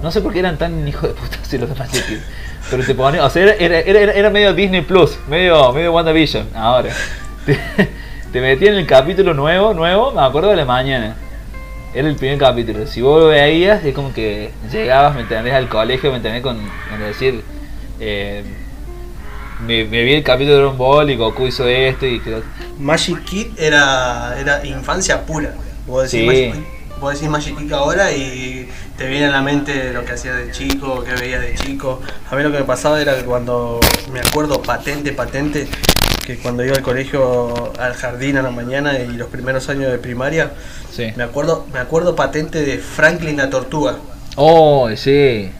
[0.02, 2.20] No, sé por qué eran tan hijos de puta si los demás chiquis.
[2.70, 6.48] Pero te ponía, o sea, era, era, era, era medio Disney Plus, medio, medio WandaVision
[6.54, 6.90] ahora.
[7.44, 7.58] Te,
[8.32, 11.16] te metían en el capítulo nuevo, nuevo, me acuerdo de la mañana.
[11.94, 12.86] Era el primer capítulo.
[12.86, 16.58] Si vos lo veías, es como que llegabas, me entendés, al colegio, me entendés, con,
[16.90, 17.42] con decir,
[18.00, 18.42] eh,
[19.64, 22.42] me, me vi el capítulo de Dragon Ball y Goku hizo esto y que
[22.78, 25.54] Magic Kid era, era infancia pura.
[25.86, 26.26] Vos decís, Sí.
[26.26, 30.12] Magic, Kid- vos decís Magic Kid ahora y te viene a la mente lo que
[30.12, 32.00] hacías de chico, que veías de chico.
[32.30, 33.80] A mí lo que me pasaba era que cuando
[34.12, 35.66] me acuerdo patente, patente,
[36.24, 39.98] que cuando iba al colegio, al jardín a la mañana y los primeros años de
[39.98, 40.52] primaria,
[40.90, 41.12] Sí.
[41.16, 43.96] me acuerdo, me acuerdo patente de Franklin la Tortuga.
[44.36, 45.50] Oh, sí.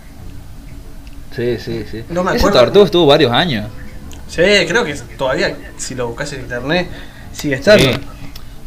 [1.35, 2.05] Sí, sí, sí.
[2.09, 2.59] No me acuerdo.
[2.61, 3.69] tortuga estuvo varios años.
[4.29, 6.89] Sí, creo que todavía, si lo buscas en internet,
[7.33, 7.85] sigue estando.
[7.85, 7.91] Sí,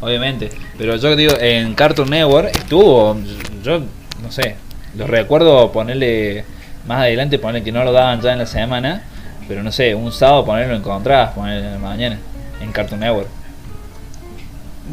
[0.00, 0.50] obviamente.
[0.78, 3.16] Pero yo digo, en Cartoon Network estuvo,
[3.62, 3.80] yo
[4.22, 4.56] no sé,
[4.96, 6.44] lo recuerdo ponerle
[6.86, 9.02] más adelante, ponerle que no lo daban ya en la semana,
[9.48, 12.18] pero no sé, un sábado ponerlo encontrabas, ponerlo en la mañana,
[12.60, 13.28] en Cartoon Network.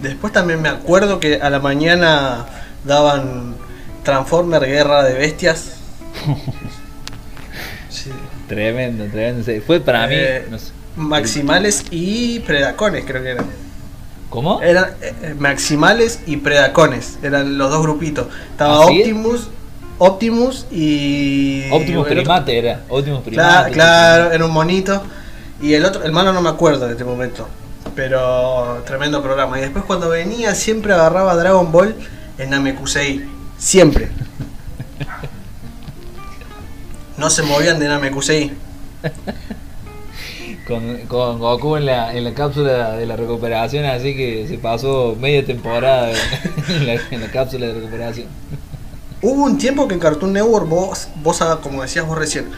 [0.01, 2.45] Después también me acuerdo que a la mañana
[2.83, 3.55] daban
[4.03, 5.73] Transformer Guerra de Bestias.
[7.89, 8.11] Sí.
[8.47, 9.43] Tremendo, tremendo.
[9.65, 10.71] Fue para mí, Eh, no sé.
[10.95, 13.45] Maximales y Predacones creo que eran.
[14.29, 14.61] ¿Cómo?
[14.61, 18.27] Eran eh, eh, Maximales y Predacones, eran los dos grupitos.
[18.51, 18.85] Estaba ¿Ah?
[18.85, 19.47] Optimus,
[19.97, 21.69] Optimus y...
[21.71, 25.01] Optimus Primate era, Optimus Claro, claro, era un monito.
[25.61, 27.47] Y el otro, el malo no me acuerdo en este momento.
[27.95, 29.57] Pero tremendo programa.
[29.57, 31.95] Y después cuando venía siempre agarraba Dragon Ball
[32.37, 33.25] en Namekusei.
[33.57, 34.09] Siempre.
[37.17, 38.51] No se movían de Namekusei.
[40.67, 45.15] Con, con Goku en la, en la cápsula de la recuperación, así que se pasó
[45.19, 46.11] media temporada
[46.67, 48.27] en la, en la cápsula de recuperación.
[49.21, 52.49] Hubo un tiempo que en Cartoon Network vos, vos como decías vos recién,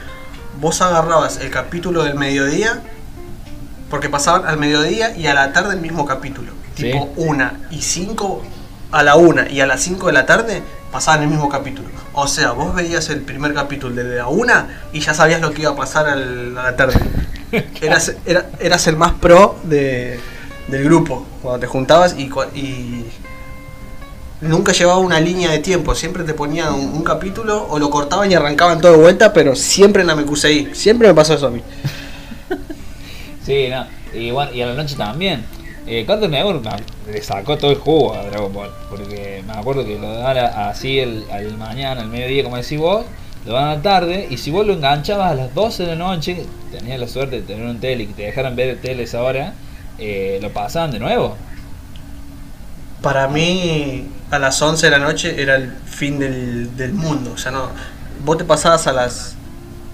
[0.59, 2.81] vos agarrabas el capítulo del mediodía,
[3.89, 6.51] porque pasaban al mediodía y a la tarde el mismo capítulo.
[6.75, 6.91] Sí.
[6.91, 8.41] Tipo una y cinco
[8.91, 11.89] a la una y a las 5 de la tarde pasaban el mismo capítulo.
[12.13, 15.61] O sea, vos veías el primer capítulo de la una y ya sabías lo que
[15.61, 16.95] iba a pasar al- a la tarde.
[17.81, 20.19] Eras, era- eras el más pro de,
[20.67, 22.29] del grupo cuando te juntabas y,
[24.41, 25.95] nunca llevaba una línea de tiempo.
[25.95, 30.01] Siempre te ponían un, capítulo o lo cortaban y arrancaban todo de vuelta, pero siempre
[30.01, 30.69] en la MQCI.
[30.73, 31.61] Siempre me pasó eso a mí.
[33.45, 33.87] Sí, no.
[34.13, 35.43] Y bueno, y a la noche también.
[35.87, 36.63] Eh, Cartoon Network
[37.11, 38.69] le sacó todo el jugo a Dragon Ball.
[38.91, 43.05] Porque me acuerdo que lo daban así el, al mañana, al mediodía, como decís vos.
[43.45, 44.27] Lo daban a la tarde.
[44.29, 47.41] Y si vos lo enganchabas a las 12 de la noche, tenías la suerte de
[47.43, 49.53] tener un tele y que te dejaran ver tele esa hora,
[49.97, 51.37] eh, lo pasaban de nuevo.
[53.01, 57.31] Para mí, a las 11 de la noche era el fin del, del mundo.
[57.33, 57.69] O sea, no.
[58.23, 59.35] Vos te pasabas a las.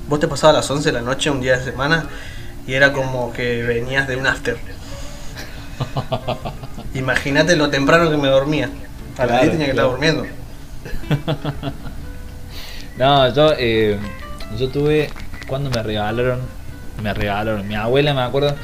[0.08, 2.10] Vos te pasabas a las 11 de la noche un día de semana
[2.68, 4.58] y era como que venías de un after.
[6.94, 8.70] Imagínate lo temprano que me dormía.
[9.18, 9.90] A las Claro, 10 tenía que claro.
[9.90, 10.26] estar durmiendo.
[12.98, 13.98] No, yo, eh,
[14.58, 15.10] yo tuve,
[15.48, 16.40] cuando me regalaron,
[17.04, 18.56] me regalaron, mi abuela me acuerdo,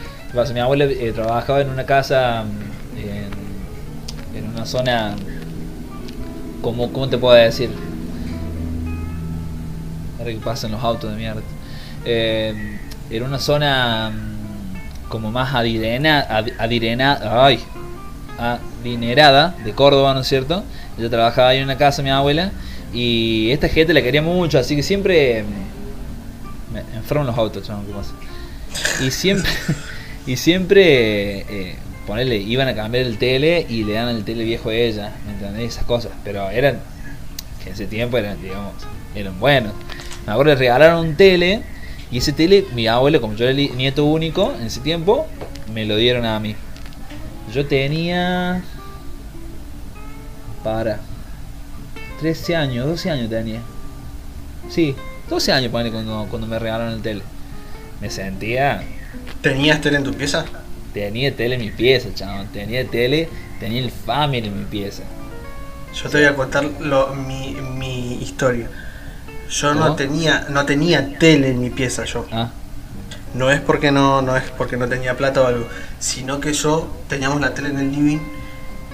[0.53, 5.15] mi abuela eh, trabajaba en una casa, mm, en, una zona,
[6.61, 7.69] como, ¿cómo te puedo decir?
[10.19, 11.41] Ahora que pasan los autos de mierda.
[12.05, 12.77] Eh,
[13.09, 17.59] en una zona mm, como más adirena, ad- adirena, ay,
[18.39, 20.63] adinerada de Córdoba, ¿no es cierto?
[20.97, 22.51] Yo trabajaba ahí en una casa, mi abuela,
[22.93, 27.85] y esta gente la quería mucho, así que siempre mm, me enferman los autos, chaval,
[27.85, 28.13] ¿qué pasa?
[29.03, 29.51] Y siempre,
[30.27, 31.75] y siempre, eh,
[32.07, 35.33] ponele, iban a cambiar el tele y le dan el tele viejo a ella, ¿me
[35.33, 35.73] entendés?
[35.73, 36.79] Esas cosas, pero eran,
[37.63, 38.73] que en ese tiempo eran, digamos,
[39.15, 39.73] eran buenos.
[40.25, 41.63] Me acuerdo que regalaron un tele,
[42.11, 45.27] y ese tele, mi abuelo, como yo era el nieto único en ese tiempo,
[45.73, 46.55] me lo dieron a mí.
[47.53, 48.61] Yo tenía.
[50.61, 50.99] Para.
[52.21, 53.59] 13 años, 12 años tenía.
[54.69, 54.95] Sí,
[55.29, 57.23] 12 años cuando, cuando me regalaron el tele.
[57.99, 58.83] Me sentía.
[59.41, 60.45] ¿Tenías tele en tu pieza?
[60.93, 62.47] Tenía tele en mi pieza, chaval.
[62.51, 63.27] Tenía tele,
[63.59, 65.03] tenía el Family en mi pieza.
[65.95, 68.69] Yo te voy a contar lo- mi, mi historia.
[69.49, 72.25] Yo no tenía, no tenía tele en mi pieza yo.
[72.31, 72.51] Ah,
[73.33, 75.67] No es porque no, no es porque no tenía plata o algo,
[75.99, 78.19] sino que yo teníamos la tele en el living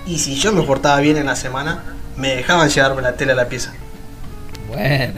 [0.08, 1.84] y si yo me portaba bien en la semana,
[2.18, 3.74] me dejaban llevarme la tele a la pieza.
[4.68, 5.14] bueno.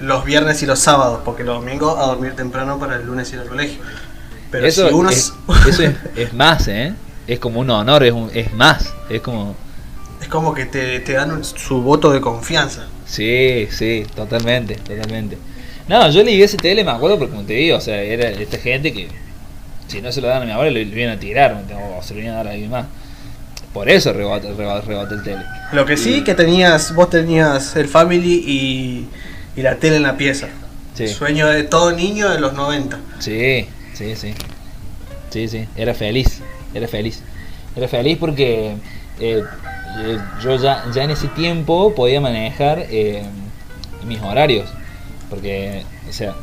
[0.00, 3.40] los viernes y los sábados, porque los domingos a dormir temprano para el lunes ir
[3.40, 3.78] al colegio.
[4.50, 5.32] Pero eso si uno es,
[5.68, 6.94] eso es, es más, ¿eh?
[7.26, 8.92] Es como un honor, es, un- es más.
[9.10, 9.56] Es como.
[10.20, 12.86] es como que te, te dan un- su voto de confianza.
[13.06, 15.36] Sí, sí, totalmente, totalmente.
[15.88, 18.58] No, yo leí ese tele, me acuerdo, porque como te digo, o sea, era esta
[18.58, 19.08] gente que
[19.88, 21.64] si no se lo dan a mi abuela, le, le iban a tirar,
[21.98, 22.86] o se lo iban a dar a alguien más.
[23.76, 25.42] Por eso rebate, rebate, rebate el tele.
[25.72, 29.06] Lo que sí que tenías, vos tenías el family y,
[29.54, 30.48] y la tele en la pieza.
[30.94, 31.08] Sí.
[31.08, 32.98] Sueño de todo niño de los 90.
[33.18, 34.32] Sí, sí, sí.
[35.28, 36.40] Sí, sí, era feliz,
[36.72, 37.20] era feliz.
[37.76, 38.76] Era feliz porque
[39.20, 39.44] eh,
[39.98, 43.24] eh, yo ya, ya en ese tiempo podía manejar eh,
[44.06, 44.70] mis horarios.
[45.28, 46.34] Porque, o sea,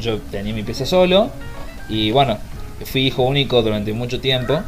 [0.00, 1.30] yo tenía mi pieza solo
[1.88, 2.36] y bueno,
[2.84, 4.60] fui hijo único durante mucho tiempo.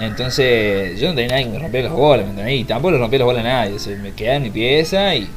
[0.00, 2.60] Entonces yo no tenía nadie que me rompiera las bolas, ¿me entendés?
[2.60, 3.74] Y tampoco le rompía las bolas a nadie.
[3.74, 5.28] O sea, me quedaba en mi pieza y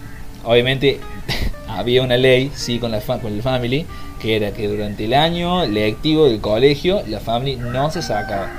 [0.44, 1.00] obviamente
[1.68, 3.86] había una ley, sí, con, la fa- con el family,
[4.22, 8.50] que era que durante el año lectivo del colegio la family no se sacaba.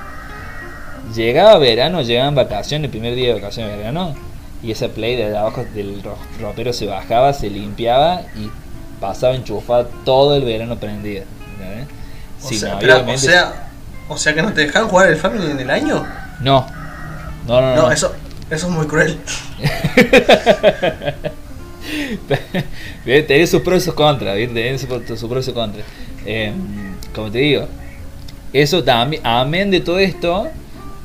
[1.15, 4.15] Llegaba verano, llegaban vacaciones, el primer día de vacaciones de verano,
[4.63, 8.51] y esa play de abajo del ro- ropero se bajaba, se limpiaba y
[9.01, 11.23] pasaba enchufada todo el verano prendida.
[12.43, 13.69] O, Sí, sea, no, espera, o, sea,
[14.09, 16.07] o sea que no te dejaban jugar el family en el año.
[16.41, 16.67] no,
[17.47, 17.83] no, no, no.
[17.83, 18.13] No, eso,
[18.51, 19.19] eso es muy cruel.
[23.05, 24.37] Tiene sus pros y sus contras.
[24.37, 25.85] Tiene sus pros y sus contras.
[26.27, 26.53] Eh,
[27.15, 27.69] como te digo,
[28.53, 30.49] eso también, amén de todo esto,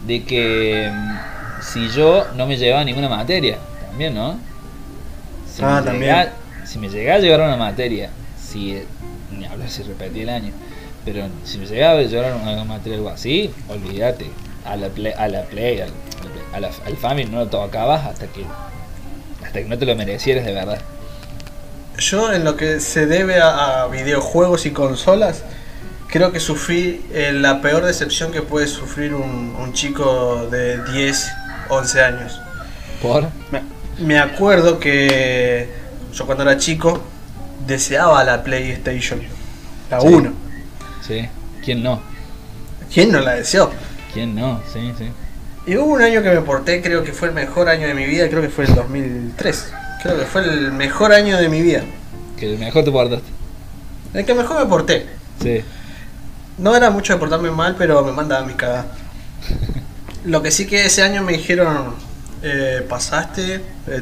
[0.08, 3.58] de que mm, si yo no me llevaba ninguna materia,
[3.90, 4.38] también, ¿no?
[5.54, 6.02] Si Ah, me también.
[6.16, 6.32] llega-
[6.66, 8.10] si me llegaba a llevar una materia,
[8.42, 8.82] si,
[9.38, 10.52] ni hablar si repetí el año,
[11.06, 14.30] pero si me llegaba a llevar una materia algo así, olvídate,
[14.66, 15.90] a la play, a la play, al,
[16.54, 18.46] a la- al family no lo tocabas hasta que
[19.44, 20.80] hasta que no te lo merecieras de verdad.
[21.98, 25.44] Yo en lo que se debe a, a videojuegos y consolas,
[26.08, 31.30] creo que sufrí eh, la peor decepción que puede sufrir un, un chico de 10,
[31.70, 32.40] 11 años.
[33.02, 33.24] ¿Por?
[33.52, 33.62] Me,
[34.06, 35.68] me acuerdo que
[36.14, 37.02] yo cuando era chico
[37.66, 39.22] deseaba la PlayStation,
[39.90, 40.08] la Sí.
[40.08, 40.30] 1.
[40.30, 40.36] Sí.
[41.64, 42.02] ¿Quién no?
[42.94, 43.72] ¿Quién no la deseó?
[44.14, 44.62] ¿Quién no?
[44.72, 45.10] Sí, sí.
[45.66, 48.06] Y hubo un año que me porté, creo que fue el mejor año de mi
[48.06, 49.72] vida, creo que fue el 2003.
[50.02, 51.84] Creo que fue el mejor año de mi vida.
[52.38, 53.28] Que mejor te portaste.
[54.14, 55.06] El que mejor me porté.
[55.42, 55.62] Sí.
[56.58, 58.88] No era mucho de portarme mal, pero me mandaba mi cagada.
[60.26, 61.96] Lo que sí que ese año me dijeron,
[62.42, 64.02] eh, pasaste eh,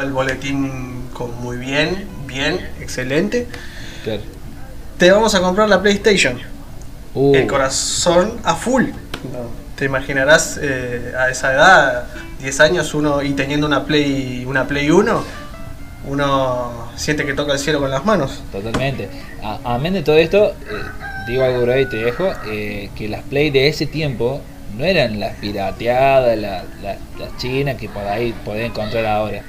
[0.00, 3.48] del boletín con muy bien, bien, excelente.
[4.04, 4.22] Claro.
[5.02, 6.38] Te vamos a comprar la PlayStation.
[7.12, 8.84] Uh, El corazón a full.
[8.84, 12.04] No, Te imaginarás eh, a esa edad,
[12.38, 15.24] 10 años, uno y teniendo una Play, una Play 1,
[16.06, 18.44] uno siente que toca el cielo con las manos.
[18.52, 19.08] Totalmente.
[19.42, 20.54] A- Amén de todo esto, eh,
[21.26, 24.40] digo algo breve y te dejo, eh, que las play de ese tiempo
[24.78, 29.42] no eran las pirateadas, las, las, las chinas que por ahí podés encontrar ahora.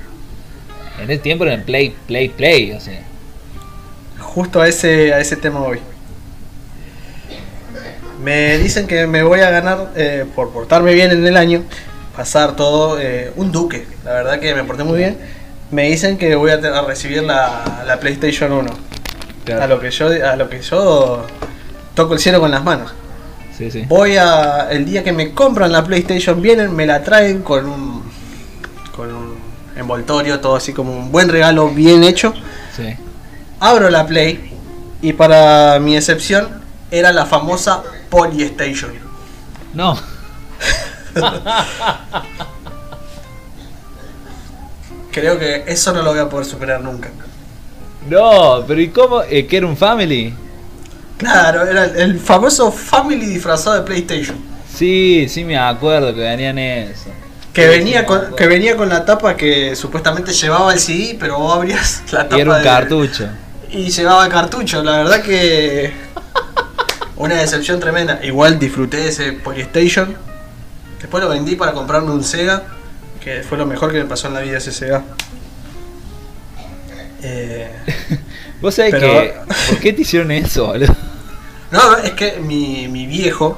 [1.00, 3.04] En ese tiempo eran play, play, play, o sea.
[4.24, 5.80] Justo a ese, a ese tema voy.
[8.24, 11.64] Me dicen que me voy a ganar, eh, por portarme bien en el año,
[12.16, 13.86] pasar todo, eh, un duque.
[14.06, 15.18] La verdad que me porté muy bien.
[15.72, 16.58] Me dicen que voy a,
[16.88, 18.72] recibir la, la PlayStation 1.
[19.60, 21.26] A lo que yo a lo que yo
[21.96, 22.94] toco el cielo con las manos.
[23.58, 23.86] Sí, sí.
[23.88, 28.04] Voy a el día que me compran la PlayStation vienen, me la traen con un
[28.96, 29.36] con un
[29.76, 32.34] envoltorio, todo así como un buen regalo bien hecho.
[32.76, 32.96] Sí.
[33.64, 34.52] Abro la Play
[35.02, 36.50] y para mi excepción
[36.92, 38.92] era la famosa Polystation.
[39.74, 39.98] No.
[45.12, 47.10] Creo que eso no lo voy a poder superar nunca.
[48.10, 49.22] No, pero ¿y cómo?
[49.24, 50.34] Eh, ¿Que era un family?
[51.18, 54.36] Claro, era el, el famoso Family disfrazado de PlayStation.
[54.76, 57.06] Sí, sí me acuerdo que venían eso.
[57.54, 61.38] Que venía sí, con, que venía con la tapa que supuestamente llevaba el CD, pero
[61.38, 63.30] vos abrías la tapa Y era un de- cartucho.
[63.74, 64.84] Y llevaba cartucho.
[64.84, 65.92] La verdad que
[67.18, 68.20] una decepción tremenda.
[68.24, 70.16] Igual disfruté de ese Polystation.
[71.00, 72.64] Después lo vendí para comprarme un Sega,
[73.24, 75.04] que fue lo mejor que me pasó en la vida ese Sega.
[77.22, 77.70] Eh,
[78.62, 79.34] ¿Vos sabés Pero- que...
[79.70, 80.96] ¿Por qué te hicieron eso, boludo?
[81.72, 83.58] no, es que mi, mi viejo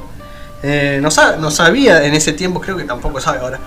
[0.63, 3.59] eh, no, sa- no sabía en ese tiempo, creo que tampoco sabe ahora,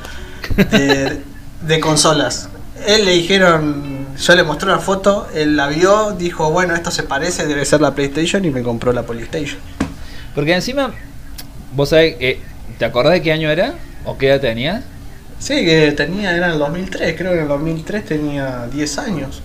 [0.57, 1.21] de,
[1.63, 2.49] de consolas.
[2.87, 7.05] Él le dijeron, yo le mostré una foto, él la vio, dijo, bueno, esto se
[7.05, 9.61] parece, debe ser la PlayStation y me compró la PlayStation.
[10.35, 10.93] Porque encima,
[11.75, 12.41] vos sabés, eh,
[12.79, 13.75] ¿te acordás de qué año era?
[14.05, 14.83] ¿O qué edad tenías?
[15.39, 19.43] Sí, que tenía, era en el 2003, creo que en el 2003 tenía 10 años.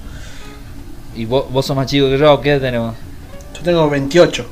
[1.16, 2.96] y vos, vos sos más chico que yo, ¿qué edad tenemos?
[3.56, 4.46] Yo tengo 28.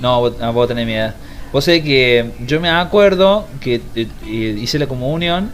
[0.00, 1.14] No, vos, ah, vos tenés mi edad.
[1.52, 5.50] Vos sabés que yo me acuerdo que eh, eh, hice la comunión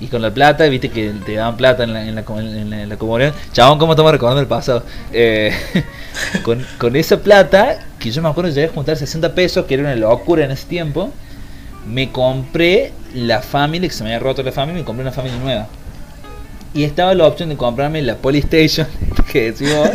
[0.00, 2.82] y con la plata, viste que te daban plata en la, en la, en la-
[2.82, 3.32] en la comunión.
[3.52, 4.82] Chabón, ¿cómo estamos recordando el pasado?
[5.12, 5.52] Eh,
[6.42, 9.82] con, con esa plata, que yo me acuerdo llegué a juntar 60 pesos, que era
[9.82, 11.10] una locura en ese tiempo,
[11.86, 15.36] me compré la Family, que se me había roto la Family, me compré una Family
[15.38, 15.66] nueva.
[16.72, 18.86] Y estaba la opción de comprarme la Polystation,
[19.32, 19.90] que decís vos,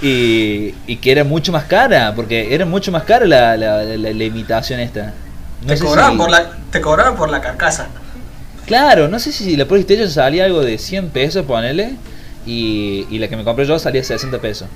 [0.00, 4.24] y, y que era mucho más cara, porque era mucho más cara la, la, la-
[4.24, 5.12] imitación esta.
[5.66, 7.88] No te, cobraban si- por la, te cobraban por la carcasa.
[8.68, 11.96] Claro, no sé si la PlayStation salía algo de 100 pesos, ponele,
[12.44, 14.68] y, y la que me compré yo salía 60 pesos.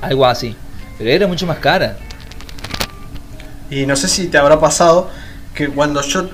[0.00, 0.54] Algo así.
[0.96, 1.98] Pero era mucho más cara.
[3.70, 5.10] Y no sé si te habrá pasado
[5.52, 6.30] que cuando yo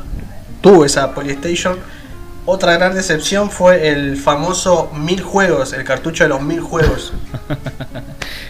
[0.61, 1.79] tuve esa Polystation,
[2.45, 7.13] otra gran decepción fue el famoso mil juegos, el cartucho de los mil juegos.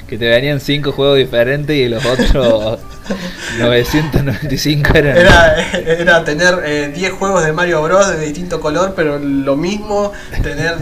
[0.07, 2.81] Que te venían 5 juegos diferentes y los otros
[3.59, 5.17] 995 eran...
[5.17, 8.11] Era, era tener eh, 10 juegos de Mario Bros.
[8.11, 10.13] de distinto color, pero lo mismo,
[10.43, 10.77] tener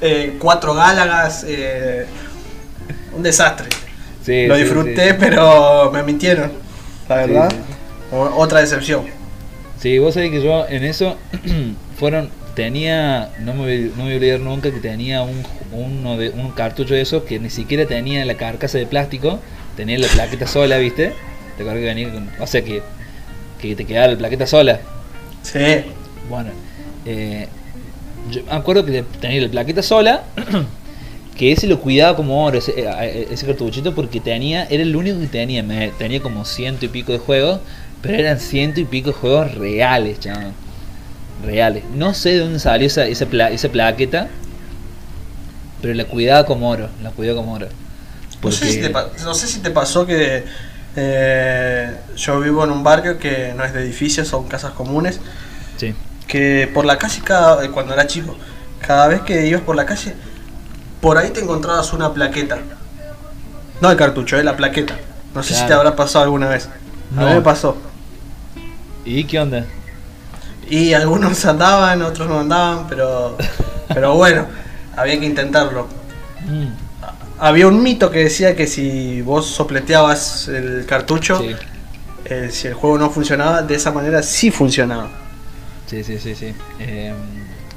[0.00, 2.06] eh, 4 Gálagas, eh,
[3.16, 3.66] un desastre.
[4.24, 5.16] Sí, lo disfruté, sí.
[5.18, 6.52] pero me mintieron,
[7.08, 7.52] la verdad.
[8.12, 9.06] Otra decepción.
[9.80, 11.16] Sí, vos sabés que yo en eso
[11.98, 12.30] fueron
[12.62, 16.30] tenía no me, voy- no me voy a olvidar nunca que tenía un uno de
[16.30, 19.38] un cartucho de esos que ni siquiera tenía la carcasa de plástico,
[19.76, 21.12] tenía la plaqueta sola, ¿viste?
[21.56, 22.82] Te acuerdas que venía con, o sea que
[23.60, 24.80] que te quedaba la plaqueta sola.
[25.42, 25.58] Sí.
[26.28, 26.50] Bueno,
[27.06, 27.46] eh,
[28.30, 30.24] yo me acuerdo que tenía la plaqueta sola,
[31.36, 35.20] que ese lo cuidaba como oro, ese, eh, ese cartuchito, porque tenía, era el único
[35.20, 37.60] que tenía, me- tenía como ciento y pico de juegos,
[38.02, 40.52] pero eran ciento y pico de juegos reales, chaval.
[41.44, 41.84] Reales.
[41.94, 44.28] No sé de dónde salió esa, esa, pla- esa plaqueta,
[45.80, 47.68] pero la cuidaba como oro, la cuidaba como oro.
[48.42, 50.44] No sé, si Porque- te, no sé si te pasó que
[50.96, 55.20] eh, yo vivo en un barrio que no es de edificios, son casas comunes,
[55.76, 55.94] Sí.
[56.26, 58.36] que por la calle, cada, eh, cuando era chico,
[58.80, 60.14] cada vez que ibas por la calle,
[61.00, 62.58] por ahí te encontrabas una plaqueta.
[63.80, 64.96] No el cartucho, eh, la plaqueta.
[65.34, 66.68] No sé si te habrá pasado alguna vez.
[67.16, 67.28] A No.
[67.28, 67.76] mí me pasó.
[69.04, 69.64] ¿Y qué onda?
[70.70, 73.36] Y algunos andaban, otros no andaban, pero,
[73.92, 74.46] pero bueno,
[74.96, 75.88] había que intentarlo.
[76.46, 76.66] Mm,
[77.40, 81.54] Había un mito que decía que si vos sopleteabas el cartucho, sí.
[82.24, 85.08] eh, si el juego no funcionaba, de esa manera sí funcionaba.
[85.86, 86.52] Sí, sí, sí, sí.
[86.80, 87.14] Eh,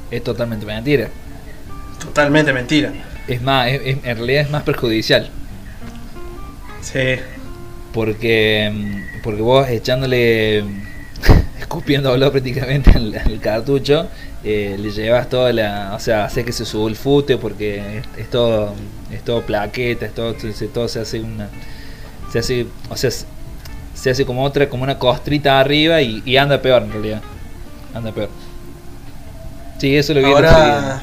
[0.10, 1.08] es totalmente mentira.
[2.00, 2.92] Totalmente mentira.
[3.28, 5.30] Es más, es- es- en realidad es más perjudicial.
[6.82, 7.16] Sí.
[7.94, 10.64] Porque, mm, porque vos echándole,
[11.72, 14.10] escupiéndolo prácticamente al, al cartucho,
[14.44, 15.94] eh, le llevas toda la.
[15.96, 18.76] O sea, hace que se sulfute porque es, es todo
[19.12, 21.50] es todo plaqueta, es todo, se, todo se hace una.
[22.32, 22.68] Se hace.
[22.90, 26.92] O sea, se- hace como otra, como una costrita arriba y, y anda peor en
[26.92, 27.24] realidad.
[27.94, 28.32] Anda peor.
[29.78, 30.34] Sí, eso lo vi.
[30.34, 31.02] Ahora,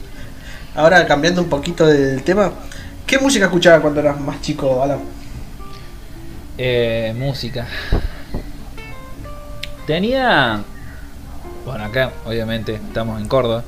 [0.74, 2.52] ahora cambiando un poquito del tema,
[3.06, 5.00] ¿qué música escuchabas cuando eras más chico, Alan?
[6.56, 7.66] Eh, música.
[9.86, 10.62] Tenía.
[11.64, 13.64] Bueno, acá obviamente estamos en Córdoba,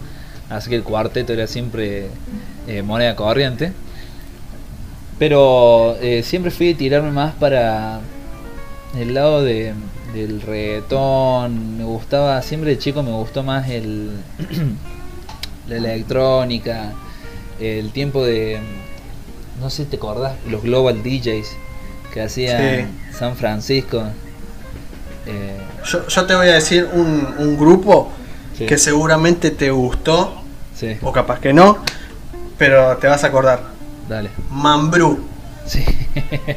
[0.49, 2.09] así que el cuarteto era siempre
[2.67, 3.73] eh, moneda corriente.
[5.19, 8.01] Pero eh, siempre fui a tirarme más para
[8.99, 9.75] el lado de,
[10.13, 11.79] del reggaetón.
[11.79, 14.11] Me gustaba, siempre de chico me gustó más el
[15.69, 16.93] la electrónica,
[17.61, 18.61] el tiempo de.
[19.61, 21.57] No sé si te acordás, los Global DJs
[22.13, 24.05] que hacía San Francisco.
[25.27, 25.57] Eh,
[25.87, 28.11] Yo, yo te voy a decir un, un grupo
[28.57, 28.67] Sí.
[28.67, 30.41] que seguramente te gustó,
[30.77, 31.79] sí, o capaz que no,
[32.57, 33.61] pero te vas a acordar.
[34.09, 34.31] dale.
[34.51, 35.27] Mambrú.
[35.67, 35.85] Sí,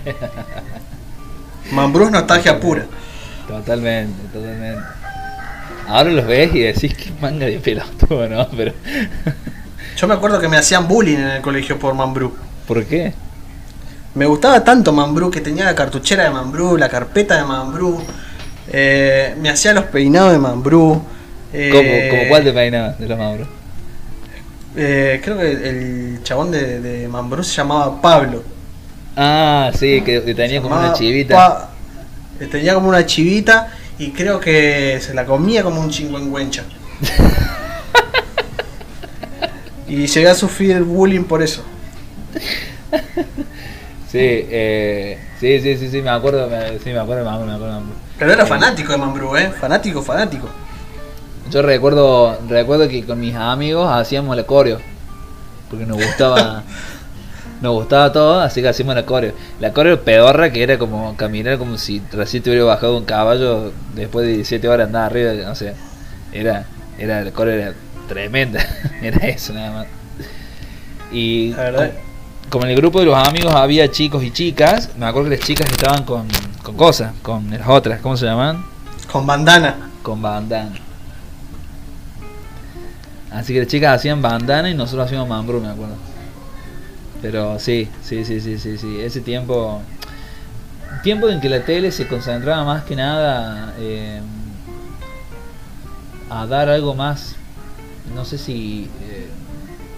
[1.72, 2.86] Mambrú es nostalgia pura.
[3.48, 4.82] totalmente, totalmente.
[5.88, 8.48] Ahora los ves y decís que manga de pelotudo, ¿no?
[8.50, 8.74] Pero.
[9.96, 12.36] Yo me acuerdo que me hacían bullying en el colegio por Mambrú.
[12.68, 13.14] ¿Por qué?
[14.14, 18.02] Me gustaba tanto Mambrú que tenía la cartuchera de Mambrú, la carpeta de Mambrú.
[18.72, 21.02] Eh, me hacía los peinados de Mambrú.
[21.54, 23.48] eh, ¿Cómo, cuál te peinabas de los Mauro?
[24.76, 28.44] eh, creo que el chabón de, de Mambrú se llamaba Pablo.
[29.16, 31.36] Ah, sí, que que tenía como una chivita.
[31.36, 31.70] Pa-
[32.40, 36.64] eh, tenía como una chivita y creo que se la comía como un chingüengüencha.
[39.88, 41.64] y llegué a sufrir bullying por eso.
[44.08, 47.54] Sí, eh, sí, sí, sí, sí, me acuerdo, me, sí, me acuerdo, me acuerdo, me
[47.56, 47.84] acuerdo.
[48.18, 49.52] Pero era fanático de Mambrú, ¿eh?
[49.60, 50.48] Fanático, fanático.
[51.52, 54.80] Yo recuerdo, recuerdo que con mis amigos hacíamos la coreo,
[55.70, 56.64] porque nos gustaba,
[57.62, 59.34] Nos gustaba todo, así que hacíamos la coreo.
[59.60, 63.72] La coreo pedorra que era como caminar como si recién te hubiera bajado un caballo
[63.96, 65.74] después de 17 horas andar arriba, no sé.
[66.32, 66.66] Era,
[67.00, 67.74] era, la coreo era
[68.08, 68.64] tremenda.
[69.02, 69.88] era eso nada más.
[71.12, 71.92] Y La verdad.
[71.94, 75.38] co- como en el grupo de los amigos había chicos y chicas, me acuerdo que
[75.38, 76.28] las chicas estaban con,
[76.68, 78.62] con cosas, con las otras, ¿cómo se llaman?
[79.10, 79.90] Con bandana.
[80.04, 80.76] Con bandana.
[83.32, 85.96] Así que las chicas hacían bandana y nosotros hacíamos mambrú, me acuerdo.
[87.22, 89.00] Pero sí, sí, sí, sí, sí, sí.
[89.00, 89.82] Ese tiempo.
[91.04, 94.20] Tiempo en que la tele se concentraba más que nada eh,
[96.30, 97.38] a dar algo más,
[98.14, 99.30] no sé si eh,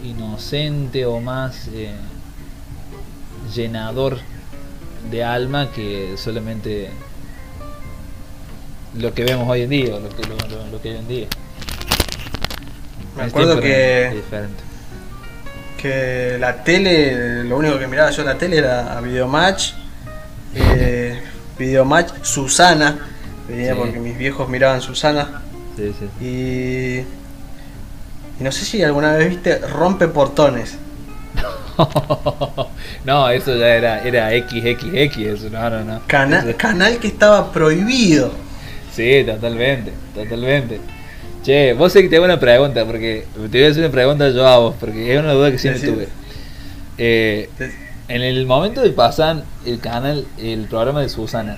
[0.03, 1.95] inocente o más eh,
[3.55, 4.19] llenador
[5.11, 6.89] de alma que solamente
[8.97, 11.07] lo que vemos hoy en día, lo que, lo, lo- lo que hay hoy en
[11.07, 11.27] día.
[13.15, 14.63] Me acuerdo que, diferente.
[15.77, 19.73] que la tele, lo único que miraba yo en la tele era a Videomatch.
[20.55, 21.21] Eh,
[21.59, 22.97] Videomatch, Susana.
[23.47, 23.65] Sí.
[23.75, 25.41] porque mis viejos miraban Susana.
[25.75, 26.25] Sí, sí.
[26.25, 26.99] Y,
[28.39, 30.77] y no sé si alguna vez viste Rompe Portones.
[33.05, 36.01] no, eso ya era, era XXX, eso, no, no, no.
[36.07, 38.31] Cana- Eso- canal que estaba prohibido.
[38.93, 40.79] Sí, totalmente, totalmente.
[41.43, 44.29] Che, vos sé que te hago una pregunta, porque te voy a hacer una pregunta
[44.29, 46.03] yo a vos, porque es una duda que siempre Decime.
[46.05, 46.09] tuve.
[46.97, 47.49] Eh,
[48.09, 51.57] en el momento de pasar el canal, el programa de Susana,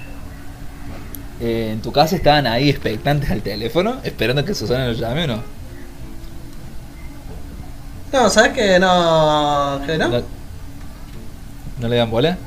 [1.40, 5.28] eh, ¿en tu casa estaban ahí expectantes al teléfono, esperando que Susana los llame o
[5.28, 5.61] no?
[8.12, 9.82] No, ¿sabes que no?
[9.86, 10.10] Que no?
[10.10, 10.22] ¿No,
[11.80, 12.38] ¿No le dan bola?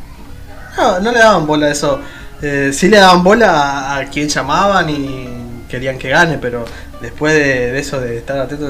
[0.77, 2.01] No, no le daban bola a eso.
[2.43, 5.29] Eh, sí le daban bola a, a quien llamaban y
[5.69, 6.65] querían que gane, pero
[7.01, 8.67] después de, de eso de estar atento.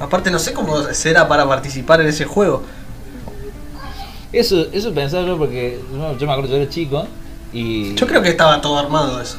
[0.00, 2.62] Aparte, no sé cómo será para participar en ese juego.
[4.32, 7.06] Eso, eso pensaba yo porque yo, yo me acuerdo, yo era chico
[7.52, 7.94] y...
[7.94, 9.38] Yo creo que estaba todo armado eso.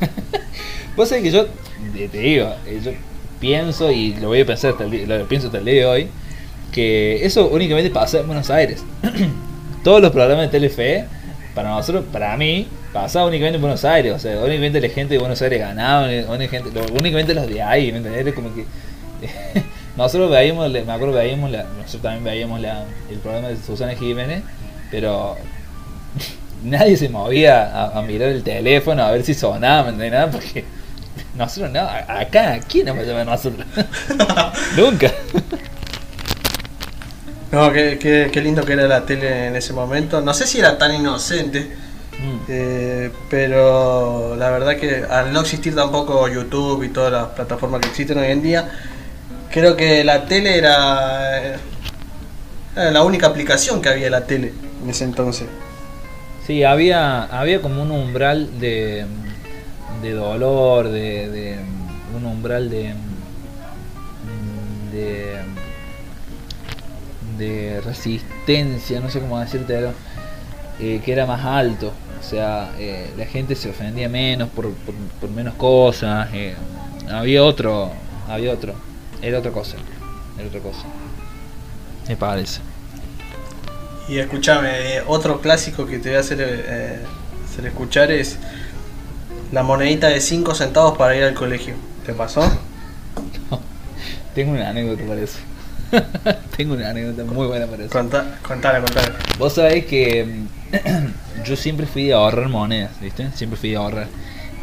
[0.96, 1.46] Vos sabés que yo,
[1.92, 2.92] te digo, eh, yo
[3.40, 5.86] pienso y lo voy a pensar hasta el día, lo pienso hasta el día de
[5.86, 6.08] hoy,
[6.72, 8.82] que eso únicamente pasa en Buenos Aires.
[9.84, 11.04] Todos los programas de Telefe,
[11.54, 15.20] para nosotros, para mí, pasaba únicamente en Buenos Aires, o sea, únicamente la gente de
[15.20, 18.34] Buenos Aires ganaba, únicamente, únicamente los de ahí, ¿me entendés?
[18.34, 18.64] Como que
[19.96, 24.42] nosotros veíamos, me acuerdo veíamos la, nosotros también veíamos la, el programa de Susana Jiménez,
[24.90, 25.36] pero
[26.64, 30.12] nadie se movía a, a mirar el teléfono a ver si sonaba, ¿me entendés?
[30.12, 30.64] Nada, porque
[31.36, 33.66] nosotros no, acá, ¿quién nos va a llamar nosotros?
[34.76, 35.12] Nunca.
[37.52, 40.20] No, qué, qué- qué lindo que era la tele en ese momento.
[40.22, 41.70] No sé si era tan inocente,
[42.18, 42.38] Mm.
[42.48, 47.88] eh, pero la verdad que al no existir tampoco YouTube y todas las plataformas que
[47.88, 48.70] existen hoy en día,
[49.50, 51.56] creo que la tele era,
[52.76, 55.46] era la única aplicación que había de la tele en ese entonces.
[56.46, 59.04] Sí, había, había como un umbral de,
[60.02, 61.56] de dolor, de, de
[62.16, 62.94] un umbral de,
[64.92, 65.36] de,
[67.42, 69.90] de resistencia, no sé cómo decirte,
[70.80, 71.92] eh, que era más alto.
[72.20, 76.28] O sea, eh, la gente se ofendía menos por, por, por menos cosas.
[76.32, 76.54] eh,
[77.10, 77.90] había otro,
[78.28, 78.74] había otro,
[79.20, 79.76] era otra cosa,
[80.38, 80.84] era otra cosa.
[82.08, 82.60] Me parece.
[84.08, 86.98] Y escúchame, otro clásico que te voy a hacer, eh,
[87.48, 88.38] hacer escuchar es
[89.52, 91.74] la monedita de 5 centavos para ir al colegio.
[92.04, 92.42] ¿Te pasó?
[94.34, 95.38] Tengo una anécdota para eso.
[96.56, 97.92] Tengo una anécdota muy buena para eso.
[97.92, 99.12] Contá, contala, contala.
[99.38, 103.30] Vos sabés que mm, yo siempre fui de ahorrar monedas, ¿viste?
[103.34, 104.08] Siempre fui de ahorrar.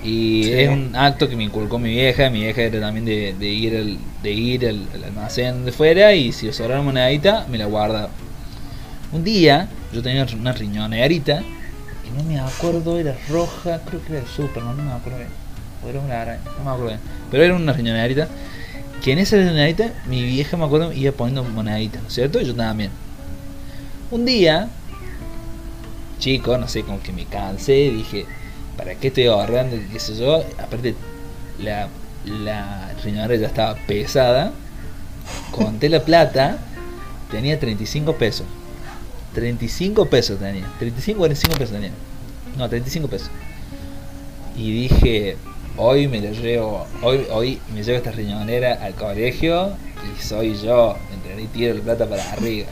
[0.03, 0.53] Y Sí.
[0.53, 2.29] es un acto que me inculcó mi vieja.
[2.29, 6.13] Mi vieja era también de, de ir, al, de ir al, al almacén de fuera
[6.13, 8.09] y si sobraba una monedita, me la guardaba.
[9.11, 11.41] Un día yo tenía una riñonerita
[12.07, 15.17] y no me acuerdo, era roja, creo que era de super, no, no me acuerdo
[15.19, 15.29] bien.
[15.85, 16.99] O era una araña, no me acuerdo bien.
[17.31, 18.27] Pero era una riñonerita
[19.03, 22.41] que en esa riñonerita mi vieja me acuerdo iba poniendo moneditas, ¿no es cierto?
[22.41, 22.91] Y yo también.
[24.11, 24.69] Un día,
[26.19, 28.25] chico, no sé, como que me cansé, dije,
[28.77, 29.77] ¿para qué estoy ahorrando?
[29.91, 30.43] ¿Qué sé yo?
[30.57, 30.95] Aparte,
[31.59, 31.89] la,
[32.25, 34.51] la riñonera ya estaba pesada.
[35.51, 36.57] Conté la plata,
[37.31, 38.45] tenía 35 pesos.
[39.33, 40.65] 35 pesos tenía.
[40.79, 41.91] 35 o 45 pesos tenía.
[42.57, 43.29] No, 35 pesos.
[44.57, 45.37] Y dije,
[45.79, 49.71] hoy me lo llevo, hoy, hoy me llevo esta riñonera al colegio
[50.03, 51.45] y soy yo, ¿entendés?
[51.45, 52.67] Y tiro la plata para arriba.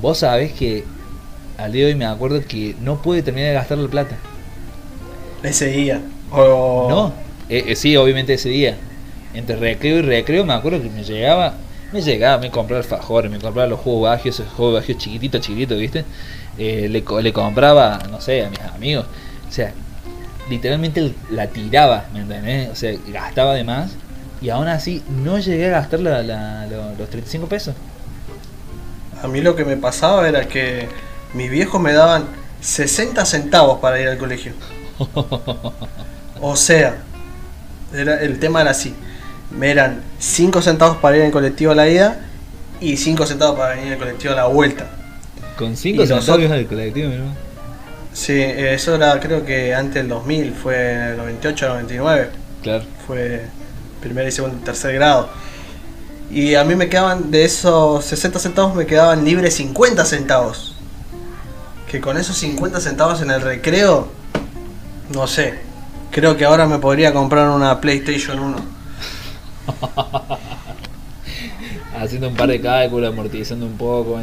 [0.00, 0.84] Vos sabés que
[1.56, 4.16] al día de hoy me acuerdo que no pude terminar de gastar la plata.
[5.42, 6.02] Ese día.
[6.30, 7.12] No,
[7.48, 8.76] eh, eh, sí, obviamente ese día.
[9.32, 11.54] Entre recreo y recreo me acuerdo que me llegaba
[11.92, 15.78] Me llegaba, me compraba alfajores, me compraba los jugos bajios, esos jugos bajios chiquititos, chiquititos,
[15.78, 16.04] ¿viste?
[16.58, 19.06] Eh, le, le compraba, no sé, a mis amigos.
[19.48, 19.72] O sea,
[20.50, 22.68] literalmente la tiraba, ¿me entendés?
[22.70, 23.92] O sea, gastaba de más.
[24.42, 27.74] Y aún así no llegué a gastar la- la- lo- los 35 pesos.
[29.22, 30.88] A mí lo que me pasaba era que
[31.34, 32.24] mis viejos me daban
[32.60, 34.52] 60 centavos para ir al colegio.
[36.42, 36.96] O sea,
[37.94, 38.94] era, el tema era así.
[39.50, 42.18] Me eran 5 centavos para ir en colectivo a la ida
[42.80, 44.86] y 5 centavos para venir en colectivo a la vuelta.
[45.58, 47.34] Con 5 Y centavos del colectivo, mi hermano.
[48.12, 52.30] Sí, eso era creo que antes del 2000, fue en el 98, 99.
[52.62, 52.84] Claro.
[53.06, 53.46] Fue
[54.00, 55.28] primer y segundo y tercer grado.
[56.30, 60.76] Y a mí me quedaban, de esos 60 centavos, me quedaban libres 50 centavos.
[61.90, 64.08] Que con esos 50 centavos en el recreo,
[65.12, 65.58] no sé,
[66.12, 68.56] creo que ahora me podría comprar una PlayStation 1.
[71.98, 74.18] Haciendo un par de cálculos, amortizando un poco.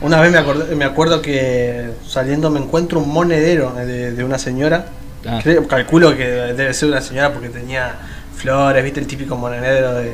[0.00, 4.38] Una vez me, acordé- me acuerdo que saliendo me encuentro un monedero de, de una
[4.38, 4.86] señora.
[5.26, 5.40] Ah.
[5.42, 7.96] Creo- calculo que debe ser una señora porque tenía
[8.36, 10.12] flores, viste el típico monedero de,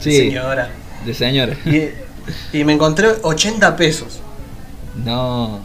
[0.00, 0.68] señora.
[1.06, 1.50] De señor.
[1.64, 1.90] Y,
[2.58, 4.20] y me encontré 80 pesos.
[5.04, 5.60] No.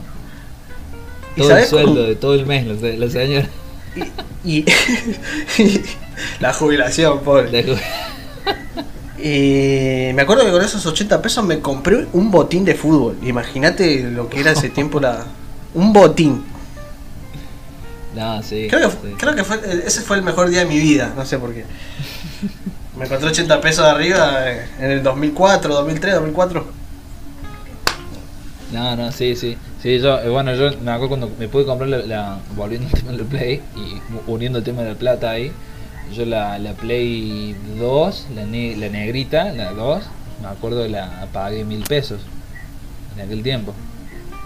[1.36, 1.70] ¿Y Todo el cómo?
[1.70, 3.48] sueldo de todo el mes, la, la señora.
[4.46, 4.58] Y,
[5.58, 5.84] y-
[6.40, 7.64] la jubilación, pobre.
[7.64, 7.80] La-
[9.26, 13.18] Y me acuerdo que con esos 80 pesos me compré un botín de fútbol.
[13.24, 15.24] Imagínate lo que era ese tiempo la
[15.74, 16.44] un botín.
[18.16, 18.68] No, sí.
[18.70, 19.14] Creo que, sí.
[19.18, 21.64] creo que fue, ese fue el mejor día de mi vida, no sé por qué.
[22.98, 26.66] Me encontré 80 pesos de arriba eh, en el 2004, 2003, 2004.
[28.72, 29.58] No, no, sí, sí.
[29.82, 32.94] Sí, yo, eh, bueno, yo me acuerdo cuando me pude comprar la, la- volviendo al
[32.94, 35.52] tema del Play y uniendo el tema de la plata ahí,
[36.14, 40.04] yo la, la Play 2, la, ne- la negrita, la 2,
[40.42, 42.22] me acuerdo la pagué mil pesos
[43.16, 43.74] en aquel tiempo.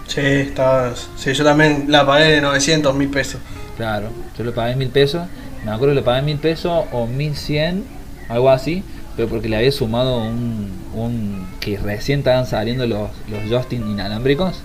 [0.06, 3.40] Sí, estaba, sí, yo también la pagué de 900, mil pesos.
[3.76, 5.22] Claro, yo le pagué mil pesos,
[5.64, 7.84] me acuerdo que le pagué mil pesos o mil cien,
[8.28, 8.82] algo así,
[9.16, 14.60] pero porque le había sumado un, un que recién estaban saliendo los, los Justin inalámbricos,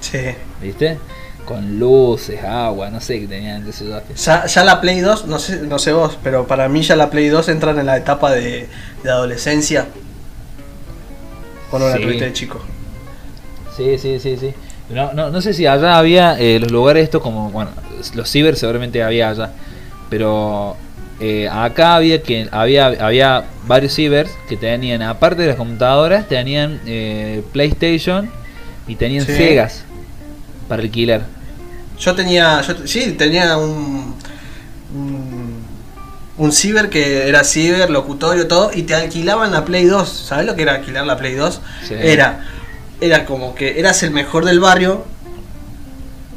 [0.00, 0.18] Sí.
[0.60, 0.98] ¿viste?
[1.44, 4.14] Con luces, agua, no sé qué tenían de Justin.
[4.16, 7.10] Ya, ya la Play 2, no sé, no sé vos, pero para mí ya la
[7.10, 8.68] Play 2 entran en la etapa de,
[9.02, 9.86] de adolescencia.
[11.70, 12.02] Bueno, la Sí.
[12.02, 12.60] tuviste de chico.
[13.76, 14.52] Sí, sí, sí, sí.
[14.90, 17.70] No, no, no sé si allá había eh, los lugares estos como, bueno,
[18.14, 19.50] los ciber seguramente había allá,
[20.10, 20.76] pero
[21.20, 26.80] eh, acá había que había había varios cibers que tenían, aparte de las computadoras, tenían
[26.86, 28.30] eh, PlayStation
[28.86, 29.32] y tenían Sí.
[29.34, 29.84] Segas
[30.72, 31.26] para alquilar.
[31.98, 34.14] Yo tenía, yo, sí, tenía un,
[34.94, 35.62] un,
[36.38, 40.08] un ciber que era ciber, locutorio, todo, y te alquilaban la Play 2.
[40.08, 41.60] ¿Sabes lo que era alquilar la Play 2?
[41.86, 41.94] Sí.
[42.00, 42.46] Era,
[43.02, 45.04] era como que eras el mejor del barrio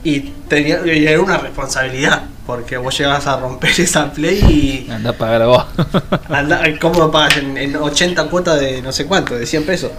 [0.03, 0.19] y,
[0.49, 4.39] tenía, y era una responsabilidad, porque vos llegabas a romper esa Play
[4.89, 4.91] y...
[4.91, 5.65] Anda a pagar a vos.
[6.27, 7.37] Anda, ¿Cómo lo pagas?
[7.37, 9.91] En, en 80 cuotas de no sé cuánto, de 100 pesos.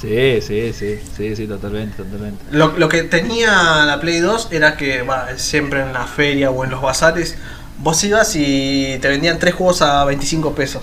[0.00, 2.44] Sí, sí, sí, sí, sí, totalmente, totalmente.
[2.52, 5.04] Lo, lo que tenía la Play 2 era que
[5.36, 7.36] siempre en la feria o en los bazares
[7.78, 10.82] vos ibas y te vendían tres juegos a 25 pesos.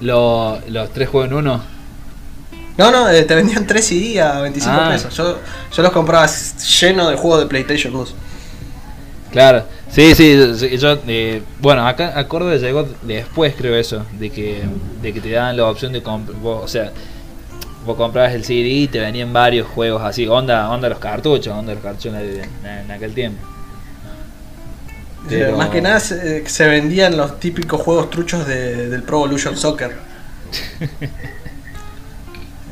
[0.00, 1.62] Lo- los tres juegos en uno.
[2.76, 4.90] No, no, eh, te vendían tres CD a 25 Ah.
[4.90, 5.16] pesos.
[5.16, 5.38] Yo,
[5.74, 8.14] yo los compraba lleno de juegos de PlayStation 2.
[9.32, 14.30] Claro, sí, sí, sí, yo, eh, bueno, acá a Córdoba llegó después, creo eso, de
[14.30, 14.62] que,
[15.02, 16.92] de que te daban la opción de comprar, o sea,
[17.86, 21.74] vos comprabas el CD y te venían varios juegos así, onda, onda los cartuchos, onda
[21.74, 23.46] los cartuchos en, aquel tiempo.
[25.24, 29.18] Eh, Pero- Más que nada se, se vendían los típicos juegos truchos de- del Pro
[29.18, 29.96] Evolution Soccer.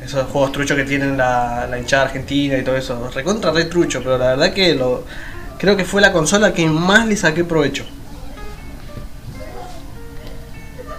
[0.05, 3.11] Esos juegos truchos que tienen la, la hinchada argentina y todo eso.
[3.15, 5.05] Recontra re trucho, pero la verdad que lo
[5.59, 7.85] creo que fue la consola que más le saqué provecho.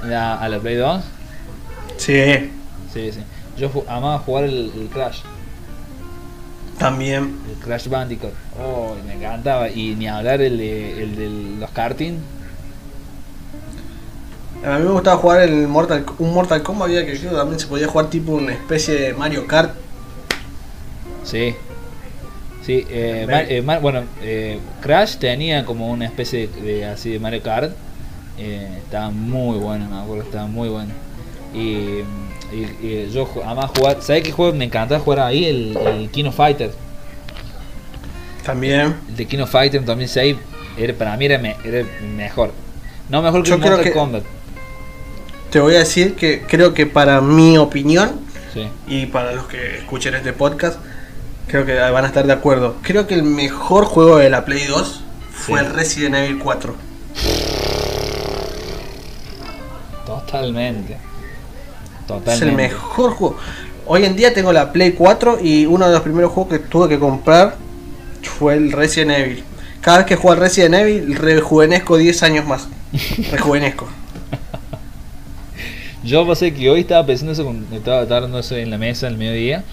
[0.04, 1.04] La- a la Play 2,
[1.98, 2.52] Sí,
[2.94, 3.20] sí, sí.
[3.58, 5.20] Yo amaba jugar el, el Crash,
[6.78, 7.36] también.
[7.50, 12.18] el Crash Bandicoot, oh, me encantaba, y ni hablar el de, el de los karting,
[14.66, 17.88] A mí me gustaba jugar el Mortal, un Mortal Kombat, había que también se podía
[17.88, 19.72] jugar tipo una especie de Mario Kart.
[21.24, 21.56] Sí.
[22.66, 27.12] Sí, eh, Mar- eh, Mar- bueno, eh, Crash tenía como una especie de, de- así
[27.12, 27.72] de Mario Kart.
[28.40, 30.92] Eh, estaba muy bueno, me acuerdo, estaba muy bueno.
[31.54, 32.00] Y,
[32.56, 35.46] y- y yo además jugar, ¿sabes qué juego me encantaba jugar ahí?
[35.46, 36.72] El, el Kino Fighter.
[38.46, 38.96] También.
[39.10, 40.36] El de Kino Fighter 2006
[40.78, 41.86] era, para mí era, me- era
[42.16, 42.52] mejor.
[43.10, 44.24] No mejor que Yo el creo Mortal que- Kombat.
[45.50, 48.20] te voy a decir que creo que para mi opinión
[48.54, 48.68] Sí.
[48.88, 50.80] y para los que escuchen este podcast,
[51.48, 52.76] creo que van a estar de acuerdo.
[52.82, 55.02] Creo que el mejor juego de la Play 2
[55.32, 55.66] fue Sí.
[55.66, 56.76] el Resident Evil 4.
[60.06, 60.98] Totalmente.
[62.36, 63.38] Es el mejor juego.
[63.88, 66.90] Hoy en día tengo la Play 4 y uno de los primeros juegos que tuve
[66.90, 67.56] que comprar
[68.24, 69.44] fue el Resident Evil.
[69.82, 72.68] Cada vez que juego al Resident Evil, rejuvenezco 10 años más.
[73.32, 73.88] Rejuvenezco.
[76.04, 79.64] Yo pasé que hoy estaba pensando eso, estaba estaba eso en la mesa al mediodía,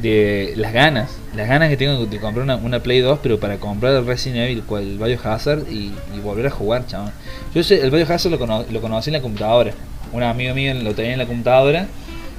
[0.00, 3.58] de las ganas, las ganas que tengo de comprar una, una Play 2, pero para
[3.58, 7.12] comprar el Resident Evil, cual el Biohazard y, y volver a jugar, chaval.
[7.54, 9.72] Yo sé, el Biohazard lo, cono- lo conocí en la computadora,
[10.14, 11.86] un amigo mío lo tenía en la computadora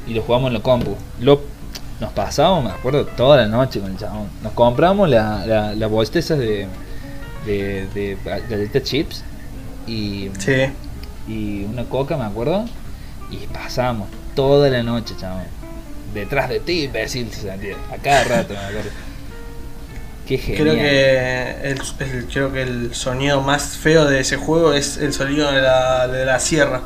[0.08, 0.96] y lo jugamos en la compu.
[1.20, 1.42] Lo,
[2.00, 4.28] nos pasábamos, me acuerdo, toda la noche con el chabón.
[4.44, 6.68] Nos compramos la, la, la esas de,
[7.46, 9.24] de, de galletitas chips
[9.88, 10.66] y Sí.
[11.28, 12.66] y una coca, me acuerdo,
[13.32, 15.48] y pasamos toda la noche, chaval.
[16.14, 17.76] Detrás de ti, imbécil, se sentía.
[17.92, 18.90] A cada rato, me acuerdo.
[20.28, 20.64] Qué genial.
[20.64, 25.14] Creo que el, el- creo que el sonido más feo de ese juego es el
[25.14, 26.82] sonido de la, de la sierra.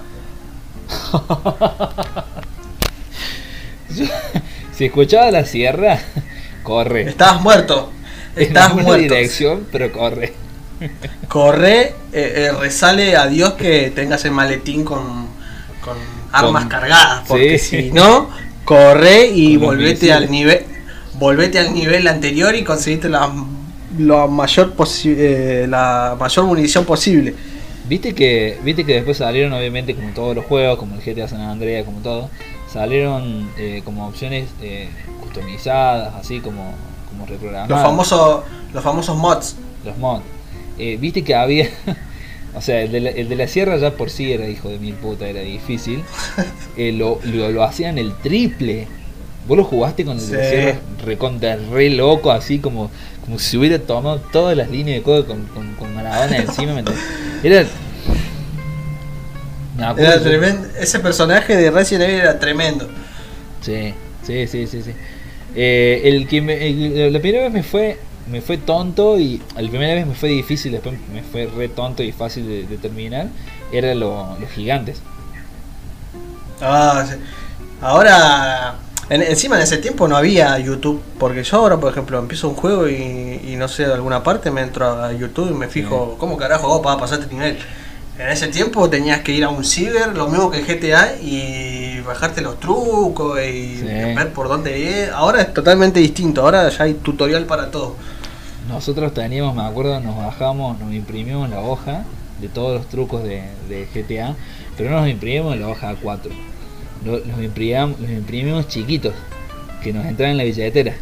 [4.75, 5.99] si escuchaba la sierra,
[6.63, 7.09] corre.
[7.09, 7.91] Estabas muerto.
[8.35, 9.13] en Estabas alguna muerto.
[9.15, 10.33] dirección, pero corre.
[11.27, 15.27] Corre, eh, eh, resale a Dios que tengas el maletín con,
[15.81, 15.97] con
[16.31, 17.23] armas Con- cargadas.
[17.27, 17.81] Porque Sí.
[17.83, 18.29] si no,
[18.63, 20.65] corre y Con volvete al nivel.
[21.15, 23.29] Volvete al nivel anterior y conseguiste la,
[23.97, 27.35] la mayor posi- eh, la mayor munición posible.
[27.87, 31.41] Viste que, viste que después salieron, obviamente, como todos los juegos, como el GTA San
[31.41, 32.29] Andreas, como todo,
[32.71, 34.89] salieron eh, como opciones eh,
[35.21, 36.73] customizadas, así como,
[37.09, 37.69] como reprogramadas.
[37.69, 39.55] Los famosos, los famosos mods.
[39.85, 40.23] los mods.
[40.77, 41.69] Eh, Viste que había.
[42.55, 44.79] o sea, el de, la, el de la sierra ya por sí era hijo de
[44.79, 46.03] mil puta, era difícil.
[46.77, 48.87] Eh, lo, lo, lo hacían el triple.
[49.47, 50.79] Vos lo jugaste con el Sí.
[51.05, 52.91] recontra re loco, así como,
[53.25, 56.81] como si hubiera tomado todas las líneas de código con, con, con Maradona encima.
[57.43, 57.65] Era.
[60.21, 60.67] Tremendo.
[60.79, 62.87] Ese personaje de Resident Evil era tremendo.
[63.61, 64.91] Sí, sí, sí, sí, sí.
[65.55, 67.97] Eh, el que me, el- la primera vez me fue
[68.29, 72.03] me fue tonto y la primera vez me fue difícil, después me fue re tonto
[72.03, 73.27] y fácil de, de terminar,
[73.71, 75.01] era lo- los gigantes.
[76.61, 77.15] Ah, sí.
[77.81, 78.75] Ahora,
[79.09, 82.55] en- encima en ese tiempo no había YouTube, porque yo ahora, por ejemplo, empiezo un
[82.55, 86.15] juego y, y no sé, de alguna parte me entro a YouTube y me fijo,
[86.19, 87.57] ¿cómo carajo hago para pasar este nivel?
[88.17, 92.41] En ese tiempo tenías que ir a un ciber, lo mismo que GTA, y bajarte
[92.41, 93.85] los trucos y Sí.
[93.85, 95.09] ver por dónde ir.
[95.13, 97.95] Ahora es totalmente distinto, ahora ya hay tutorial para todo.
[98.67, 102.03] Nosotros teníamos, me acuerdo, nos bajamos, nos imprimimos la hoja
[102.41, 104.35] de todos los trucos de, de GTA,
[104.77, 106.29] pero no nos imprimimos en la hoja A4.
[107.05, 109.13] Lo- Los imprimimos, los imprimimos chiquitos,
[109.83, 110.93] que nos entraban en la billetera.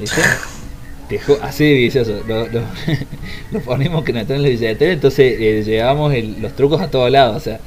[0.00, 0.20] ¿Viste?
[1.08, 2.20] Te ju- así de vicioso.
[2.26, 2.62] Lo, lo-
[3.52, 6.88] lo ponemos que nos entraban en la billetera, entonces eh, llevábamos el- los trucos a
[6.90, 7.36] todos lados.
[7.36, 7.60] O sea,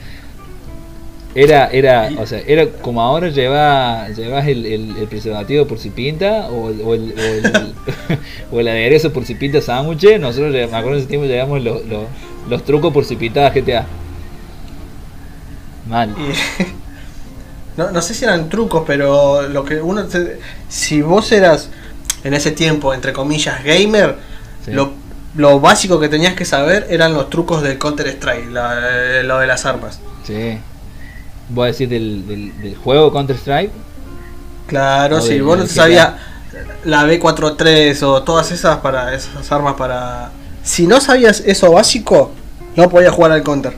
[1.34, 5.89] era, era, o sea, era como ahora lleva, llevas el, el, el preservativo por si
[5.89, 7.74] pinta o el, o el, o el,
[8.53, 10.18] o el aderezo por si pinta sándwich.
[10.20, 12.03] Nosotros, me acuerdo en ese tiempo, llevamos los, los,
[12.49, 13.86] los trucos por si pintaba GTA.
[15.89, 16.16] Mal.
[17.78, 21.69] No, no sé si eran trucos, pero lo que uno se- si vos eras
[22.23, 24.15] en ese tiempo, entre comillas, gamer,
[24.63, 24.71] Sí.
[24.71, 24.93] lo,
[25.36, 29.39] lo básico que tenías que saber eran los trucos del Counter Strike, la- eh, lo
[29.39, 29.99] de las armas.
[30.26, 30.57] Sí.
[31.49, 33.71] Voy a decir del, del, del juego Counter Strike.
[34.67, 36.13] Claro, si del- vos no te sabías
[36.86, 40.32] la B43 o todas esas para esas armas para
[40.63, 42.32] si no sabías eso básico,
[42.76, 43.76] no podías jugar al Counter.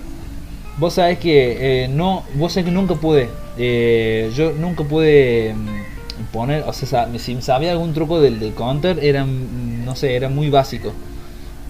[0.77, 6.25] Vos sabés que eh, no, vos sabés que nunca pude, eh, yo nunca pude mm,
[6.31, 10.51] poner, o sea, si sabía algún truco del, del counter, eran, no sé, era muy
[10.51, 10.93] básico,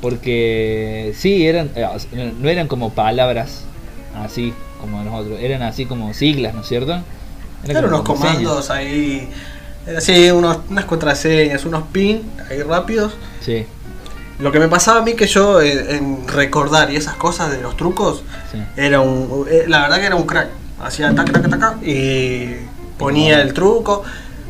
[0.01, 3.63] porque sí, eran, eh, no eran como palabras
[4.15, 6.99] así como los otros, eran así como siglas, ¿no es cierto?
[7.65, 9.29] Eran unos comandos ahí,
[9.85, 13.13] era así, unos, unas contraseñas, unos pin ahí rápidos.
[13.39, 13.65] Sí,
[14.39, 17.61] Lo que me pasaba a mí que yo eh, en recordar y esas cosas de
[17.61, 18.59] los trucos, sí.
[18.75, 20.49] era un, eh, la verdad que era un crack.
[20.79, 22.55] Hacía tac tac tac tac, y
[22.99, 24.03] ponía el truco,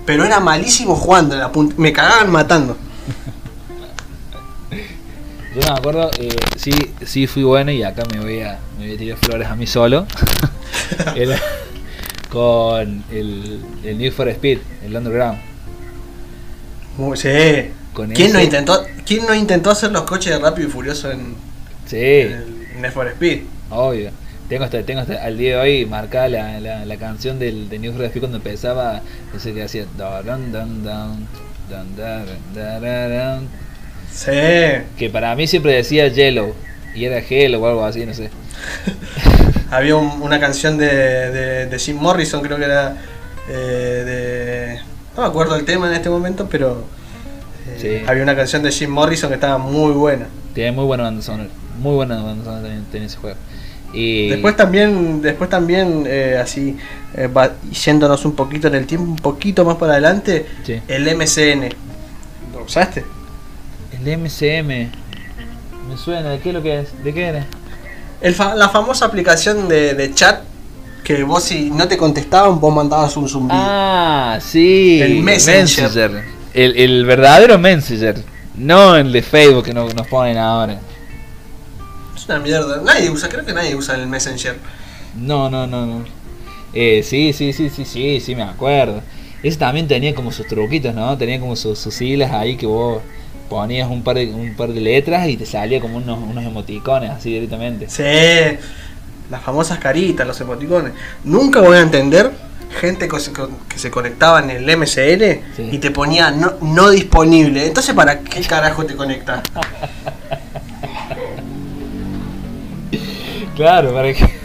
[0.05, 2.75] pero era malísimo jugando, la me cagaban matando.
[5.55, 6.71] Yo me acuerdo, eh, sí,
[7.05, 9.65] sí fui bueno y acá me voy a, me voy a tirar flores a mí
[9.65, 10.05] solo.
[11.15, 11.39] Era
[12.29, 15.46] con el, el Need for Speed, el Underground.
[16.97, 17.71] Muy, sí.
[17.93, 21.35] Con ¿Quién, no intentó, ¿Quién no intentó hacer los coches de Rápido y Furioso en,
[21.85, 21.97] sí.
[21.97, 23.41] en, el, for Speed?
[23.69, 24.11] Obvio.
[24.49, 27.93] Tengo hasta, tengo hasta al día de hoy marcada la, la, canción del, de New
[27.93, 29.01] for Speed cuando empezaba,
[29.35, 29.85] ese que hacía...
[29.97, 30.53] Dun,
[34.13, 34.31] Sí.
[34.97, 36.53] Que para mí siempre decía Yellow.
[36.95, 38.29] Y era Hello o algo así, no sé.
[39.71, 42.95] Había una canción de, de, Jim Morrison, creo que era.
[43.49, 44.79] Eh,
[45.17, 46.83] no me acuerdo el tema en este momento, pero
[47.67, 48.09] eh, Sí.
[48.09, 50.27] había una canción de Jim Morrison que estaba muy buena.
[50.53, 51.49] Tiene muy buena banda sonora,
[51.79, 53.37] muy buena banda sonora también tiene ese juego.
[53.93, 56.77] Y Después también, después también eh, así,
[57.15, 57.53] eh, va-
[57.85, 60.81] yéndonos un poquito en el tiempo, un poquito más para adelante, Sí.
[60.87, 61.69] el MCN.
[62.53, 63.03] ¿Lo usaste?
[63.99, 64.89] el MCM
[65.89, 67.03] me suena, ¿de qué es lo que es?
[67.03, 67.45] ¿De qué era?
[68.21, 70.41] El fa- la famosa aplicación de, de chat
[71.07, 73.57] que vos si no te contestaban, vos mandabas un zumbido.
[73.57, 74.99] Ah, sí.
[75.01, 76.25] El Messenger.
[76.53, 78.21] El, el verdadero Messenger.
[78.57, 80.81] No el de Facebook que nos, nos ponen ahora.
[82.13, 82.81] Es una mierda.
[82.83, 84.57] Nadie usa, creo que nadie usa el Messenger.
[85.17, 86.03] No, no, no, no.
[86.73, 89.01] Eh, sí, sí, sí, sí, sí, sí, me acuerdo.
[89.41, 91.17] Ese también tenía como sus truquitos, ¿no?
[91.17, 93.01] Tenía como sus, sus siglas ahí que vos
[93.47, 97.11] ponías un par de, un par de letras y te salía como unos, unos emoticones
[97.11, 97.87] así directamente.
[97.87, 98.03] Sí,
[99.29, 100.93] las famosas caritas, los emoticones.
[101.23, 102.31] Nunca voy a entender
[102.79, 105.69] gente que se, que se conectaba en el MCN Sí.
[105.71, 107.65] y te ponía no, no disponible.
[107.65, 109.41] Entonces, ¿para qué carajo te conectas?
[113.57, 114.23] Claro, para que.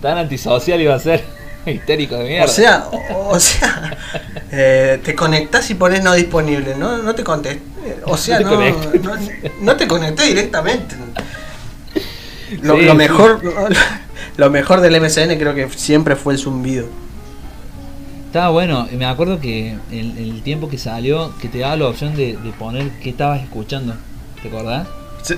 [0.00, 1.24] Tan antisocial iba a ser.
[1.66, 2.44] Histérico de mierda.
[2.44, 3.98] O sea, o, sea,
[4.52, 7.62] eh, te conectás y pones no disponible, no, no te contesté.
[8.04, 9.16] O sea, no, no,
[9.60, 10.94] no te conecté directamente.
[12.62, 12.96] Lo, Sí, lo sí.
[12.98, 13.40] mejor
[14.36, 16.86] lo mejor del MCN creo que siempre fue el zumbido.
[18.26, 22.16] Estaba bueno, me acuerdo que el, el tiempo que salió, que te daba la opción
[22.16, 23.94] de, de poner qué estabas escuchando.
[24.42, 24.88] ¿Te acordás?
[25.22, 25.34] Sí.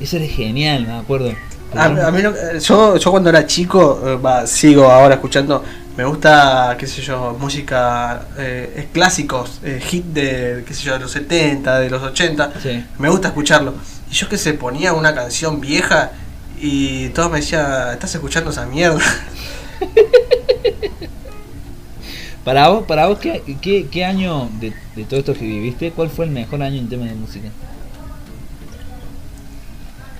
[0.00, 1.32] Eso era genial, me acuerdo.
[1.76, 5.62] A, a mí no- yo, yo cuando era chico, eh, sigo ahora escuchando,
[5.96, 11.00] me gusta, qué sé yo, música, eh, clásicos, eh, hit de, qué sé yo, de
[11.00, 12.84] los 70, de los 80, Sí.
[12.98, 13.74] me gusta escucharlo.
[14.14, 16.12] Y yo que se ponía una canción vieja
[16.60, 19.00] y todos me decían, estás escuchando esa mierda.
[22.44, 26.10] Para vos, para vos ¿qué, qué, qué año de, de todo esto que viviste, cuál
[26.10, 27.48] fue el mejor año en tema de música?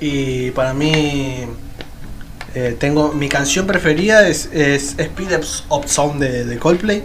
[0.01, 1.45] Y para mí,
[2.55, 5.39] eh, tengo mi canción preferida es, es Speed
[5.69, 7.05] Up Sound de, de Coldplay.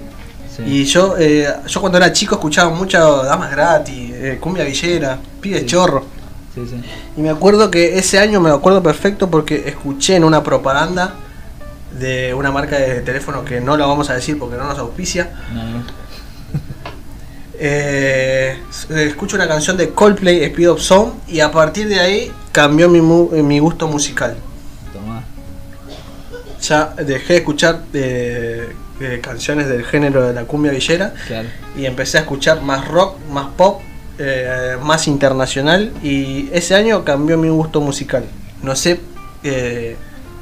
[0.55, 0.63] Sí.
[0.65, 5.65] Y yo, eh, yo cuando era chico escuchaba mucho Damas Gratis, eh, Cumbia Villera, Sí.
[5.65, 6.18] Chorro.
[6.67, 6.81] Sí, sí.
[7.17, 11.13] Y me acuerdo que ese año me acuerdo perfecto porque escuché en una propaganda
[11.99, 15.31] de una marca de teléfono que no la vamos a decir porque no nos auspicia.
[15.53, 15.83] No.
[17.61, 18.57] Eh,
[18.89, 23.01] escucho una canción de Coldplay, Speed Up Sound, y a partir de ahí cambió mi,
[23.01, 24.37] mu- eh, mi gusto musical.
[24.93, 25.23] Tomá.
[26.61, 31.49] Ya dejé de escuchar eh, eh, canciones del género de la cumbia villera Claro.
[31.77, 33.81] y empecé a escuchar más rock, más pop,
[34.19, 38.25] eh, más internacional y ese año cambió mi gusto musical.
[38.61, 38.99] No sé,
[39.43, 39.95] eh,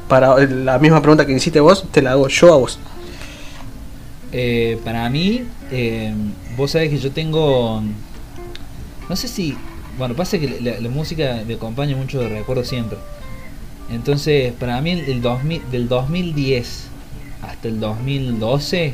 [0.08, 2.80] para la misma pregunta que hiciste vos, te la hago yo a vos.
[4.32, 6.14] Eh, para mí, eh,
[6.56, 7.82] vos sabés que yo tengo.
[9.10, 9.58] No sé si.
[9.98, 12.98] Bueno, pasa que la, la música me acompaña mucho de recuerdo siempre.
[13.90, 16.88] Entonces, para mí, el 2000, del 2010
[17.42, 18.94] hasta el 2012,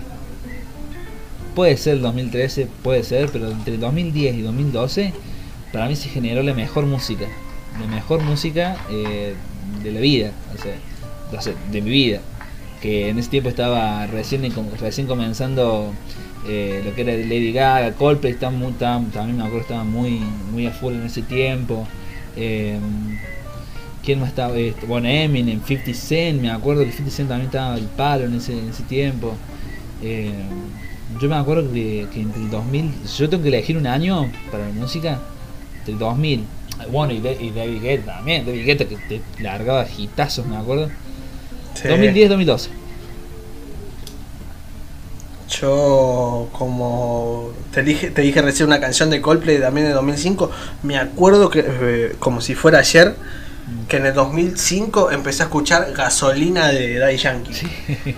[1.56, 5.14] puede ser el 2013, puede ser, pero entre el 2010 y 2012,
[5.72, 7.26] para mí se generó la mejor música.
[7.80, 9.34] La mejor música eh,
[9.84, 12.22] de la vida, o sea, de mi vida
[12.84, 14.43] que en ese tiempo estaba recién,
[14.78, 15.93] recién comenzando
[16.45, 18.76] eh, lo que era Lady Gaga, Coldplay, también
[19.38, 20.20] me acuerdo estaba muy,
[20.51, 21.88] muy a full en ese tiempo.
[22.36, 22.78] Eh,
[24.04, 24.54] ¿Quién más estaba?
[24.86, 28.51] Bueno, Eminem, 50 Cent, me acuerdo que 50 Cent también estaba al palo en ese,
[28.51, 29.38] en ese tiempo.
[31.20, 34.32] Yo me acuerdo que, que entre el 2000, si yo tengo que elegir un año
[34.51, 35.20] para la música,
[35.80, 36.45] entre el 2000,
[36.91, 40.89] bueno, y, de- y David Guetta también, David Guetta que te largaba hitazos, me acuerdo.
[41.97, 42.70] 2010-2012.
[45.49, 50.49] Yo, como te dije, te dije recién una canción de Coldplay también de 2005,
[50.84, 53.16] me acuerdo que, eh, como si fuera ayer,
[53.88, 57.53] que en el 2005 empecé a escuchar Gasolina de Daddy Yankee.
[57.53, 57.68] Sí.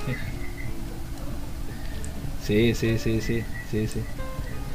[2.45, 3.99] Sí, sí, sí, sí, sí, sí.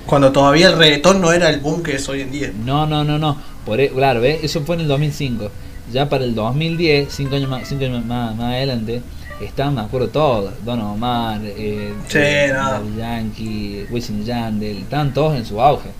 [0.06, 2.52] Cuando todavía el reggaetón no era el boom que es hoy en día.
[2.64, 3.36] No, no, no, no.
[3.64, 4.42] Por, e- claro, ¿ves?
[4.42, 5.50] Eso fue en el 2005.
[5.92, 9.02] Ya para el 2010, cinco años más, cinco años más, más adelante,
[9.40, 10.52] estaban, me acuerdo, todos.
[10.64, 12.96] Don Omar, eh, Sí, eh, no.
[12.96, 15.90] Yankee, Wisin Yandel, estaban todos en su auge.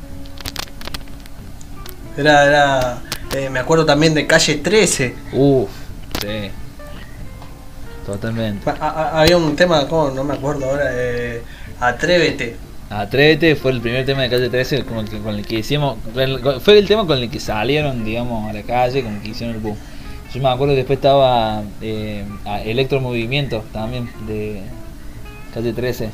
[2.17, 3.03] Era, era,
[3.33, 5.15] Eh, me acuerdo también de Calle 13.
[5.33, 5.71] Uff,
[6.21, 6.51] sí.
[8.05, 8.69] Totalmente.
[8.81, 10.11] Había un tema, ¿cómo?
[10.11, 11.43] no me acuerdo ahora, eh,
[11.81, 12.57] Atrévete.
[12.91, 15.97] Atrévete fue el primer tema de calle 13 con el que, con el que hicimos.
[16.63, 19.55] Fue el tema con el que salieron, digamos, a la calle, con el que hicieron
[19.57, 19.77] el boom.
[20.35, 22.25] Yo me acuerdo que después estaba eh,
[22.65, 24.63] Electromovimiento también, de
[25.55, 26.11] calle 13.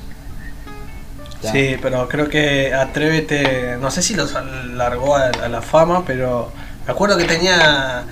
[1.42, 1.52] Ya.
[1.52, 4.34] Sí, pero creo que Atrévete, no sé si los
[4.74, 6.50] largó a, a la fama, pero
[6.86, 8.04] me acuerdo que tenía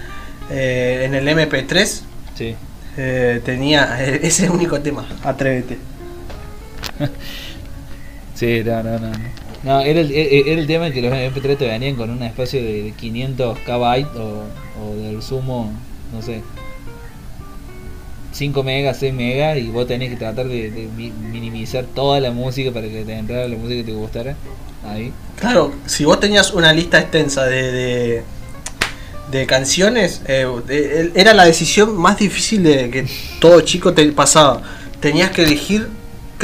[0.50, 2.00] eh, en el MP3,
[2.36, 2.55] Sí.
[2.96, 5.78] eh, tenía ese único tema, Atrévete.
[8.35, 9.11] Sí, no, no, no.
[9.62, 9.80] no.
[9.80, 12.82] Era el, e- era el tema que los MP3 te venían con un espacio de
[12.85, 14.45] de 500 KB o,
[14.82, 15.72] o del sumo,
[16.12, 16.43] no sé,
[18.32, 22.32] 5 megas, 6 megas y vos tenés que tratar de, de mi- minimizar toda la
[22.32, 24.35] música para que te entrara la música que te gustara.
[24.85, 25.12] Ahí.
[25.39, 28.22] Claro, si vos tenías una lista extensa de, de,
[29.30, 33.07] de canciones, eh, eh, era la decisión más difícil de que
[33.41, 34.61] todo chico te pasaba.
[35.01, 35.89] Tenías que elegir,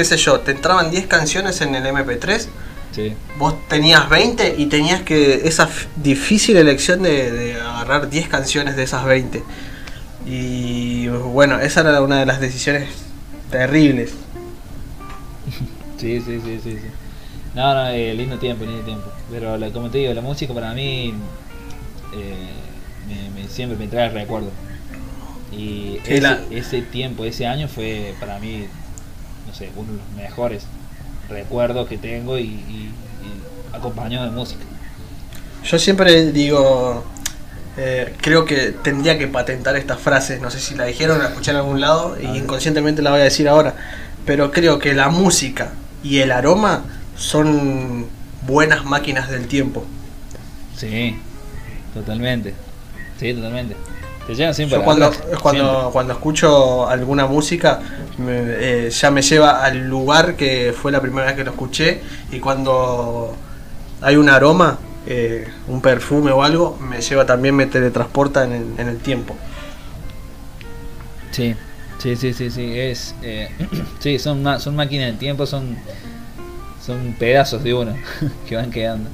[0.00, 2.48] qué sé yo, te entraban 10 canciones en el MP3,
[2.92, 3.12] Sí.
[3.38, 8.82] vos tenías 20 y tenías que esa difícil elección de, de agarrar 10 canciones de
[8.82, 9.42] esas 20.
[10.26, 12.88] Y bueno, esa era una de las decisiones
[13.50, 14.12] terribles.
[15.98, 16.86] Sí, sí, sí, sí, sí.
[17.54, 19.04] No, no, eh, lindo tiempo, lindo tiempo.
[19.30, 21.12] Pero la- como te digo, la música para mí
[22.14, 22.48] eh,
[23.06, 24.52] me, me- siempre me trae recuerdos.
[25.52, 28.66] Y ese, la- ese tiempo, ese año fue para mí,
[29.60, 30.64] sé, uno de los mejores
[31.28, 32.92] recuerdos que tengo y, y-
[33.22, 34.64] y acompañado de música.
[35.64, 37.04] Yo siempre digo,
[37.76, 41.50] eh, creo que tendría que patentar estas frases, no sé si la dijeron, la escuché
[41.52, 43.74] en algún lado y inconscientemente la voy a decir ahora,
[44.26, 46.84] pero creo que la música y el aroma
[47.16, 48.06] son
[48.46, 49.84] buenas máquinas del tiempo.
[50.76, 51.16] Sí,
[51.94, 52.54] totalmente.
[53.18, 53.76] Sí, totalmente.
[54.26, 55.10] Te llegan siempre Yo cuando,
[55.42, 55.92] cuando, siempre.
[55.92, 57.80] cuando escucho alguna música
[58.20, 62.00] me- eh, ya me lleva al lugar que fue la primera vez que lo escuché
[62.30, 63.34] y cuando
[64.02, 68.64] hay un aroma, eh, un perfume o algo, me lleva también, me teletransporta en el,
[68.78, 69.34] en el tiempo.
[71.30, 71.54] Sí,
[71.98, 73.48] sí, sí, sí, sí, es, eh,
[74.00, 75.76] sí, son, son máquinas del tiempo, son,
[76.84, 77.94] son pedazos de uno
[78.48, 79.08] que van quedando.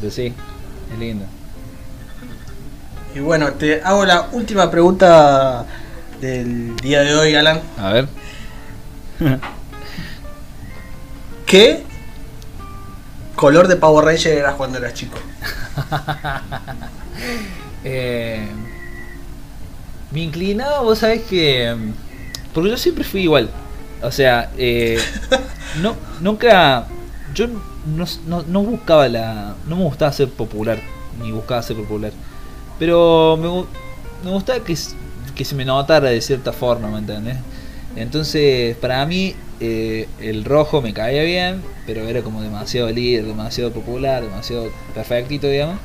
[0.00, 0.32] Pero sí,
[0.92, 1.24] es lindo.
[3.14, 5.64] Y bueno, te hago la última pregunta
[6.20, 7.60] del día de hoy, Alan.
[7.78, 8.08] A ver.
[11.46, 11.82] ¿Qué
[13.36, 15.18] color de Power Ranger eras cuando eras chico?
[17.86, 18.48] Eh,
[20.10, 21.76] me inclinaba, vos sabés que.
[22.54, 23.50] Porque yo siempre fui igual.
[24.02, 24.98] O sea, eh,
[25.82, 26.86] no, nunca.
[27.34, 29.54] Yo no, no, no buscaba la.
[29.66, 30.80] No me gustaba ser popular.
[31.20, 32.12] Ni buscaba ser popular.
[32.78, 33.48] Pero me,
[34.24, 34.74] me gustaba que,
[35.34, 37.36] que se me notara de cierta forma, ¿me entendés?
[37.96, 43.72] Entonces, para mí, eh, el rojo me caía bien, pero era como demasiado líder, demasiado
[43.72, 45.78] popular, demasiado perfectito, digamos.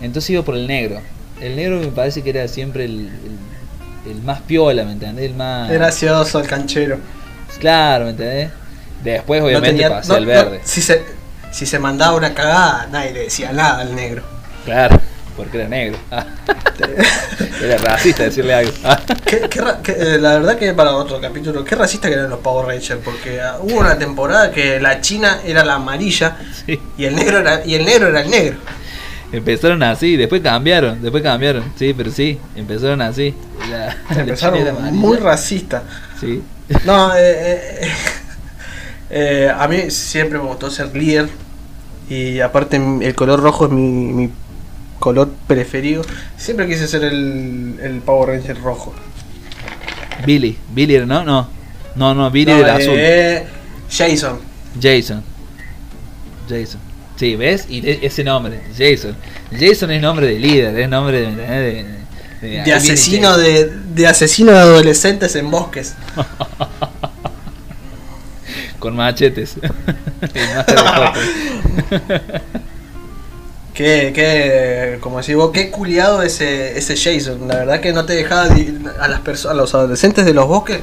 [0.00, 1.00] Entonces iba por el negro.
[1.40, 3.10] El negro me parece que era siempre el,
[4.04, 5.24] el- el más piola, ¿me entendés?
[5.30, 5.68] El más.
[5.70, 6.98] Gracioso el canchero.
[7.58, 8.50] Claro, ¿me entendés?
[9.02, 10.58] Después, No obviamente, tenía- pasé no- al verde.
[10.58, 11.02] no, si, se,
[11.50, 14.22] si se mandaba una cagada, nadie le decía nada al negro.
[14.64, 15.00] Claro,
[15.36, 15.98] porque era negro.
[17.62, 18.72] era racista decirle algo.
[19.26, 22.30] ¿Qué- qué ra- qué- eh, la verdad que para otro capítulo, qué racista que eran
[22.30, 26.80] los Power Rangers, porque ah, hubo una temporada que la china era la amarilla Sí.
[26.98, 28.58] y el negro era, y el negro era el negro.
[29.32, 31.64] Empezaron así, después cambiaron, después cambiaron.
[31.76, 33.34] Sí, pero sí, empezaron así.
[33.70, 35.82] La, Empezaron muy racista.
[36.20, 36.42] Sí.
[36.84, 37.88] No, eh, eh,
[39.10, 41.28] eh, a mí siempre me gustó ser líder
[42.08, 43.82] y aparte el color rojo es mi,
[44.12, 44.30] mi
[44.98, 46.02] color preferido.
[46.36, 48.94] Siempre quise ser el, el Power Ranger rojo.
[50.24, 51.24] Billy, Billy ¿no?
[51.24, 51.48] No,
[51.94, 52.94] no, no Billy No, era azul.
[52.96, 53.44] eh,
[53.90, 54.38] Jason.
[54.80, 55.22] Jason.
[56.48, 56.80] Jason.
[57.16, 57.66] Sí, ¿ves?
[57.68, 59.16] Y de- ese nombre, Jason.
[59.58, 61.34] Jason es nombre de líder, es nombre de.
[61.36, 61.84] de,
[62.42, 65.94] de- De asesino de, de asesino de adolescentes en bosques.
[68.78, 69.56] Con machetes.
[73.76, 77.46] Qué, qué, como decís vos, qué culiado ese, ese Jason.
[77.46, 78.48] La verdad que no te dejaba
[79.00, 80.80] a las personas, a los adolescentes de los bosques.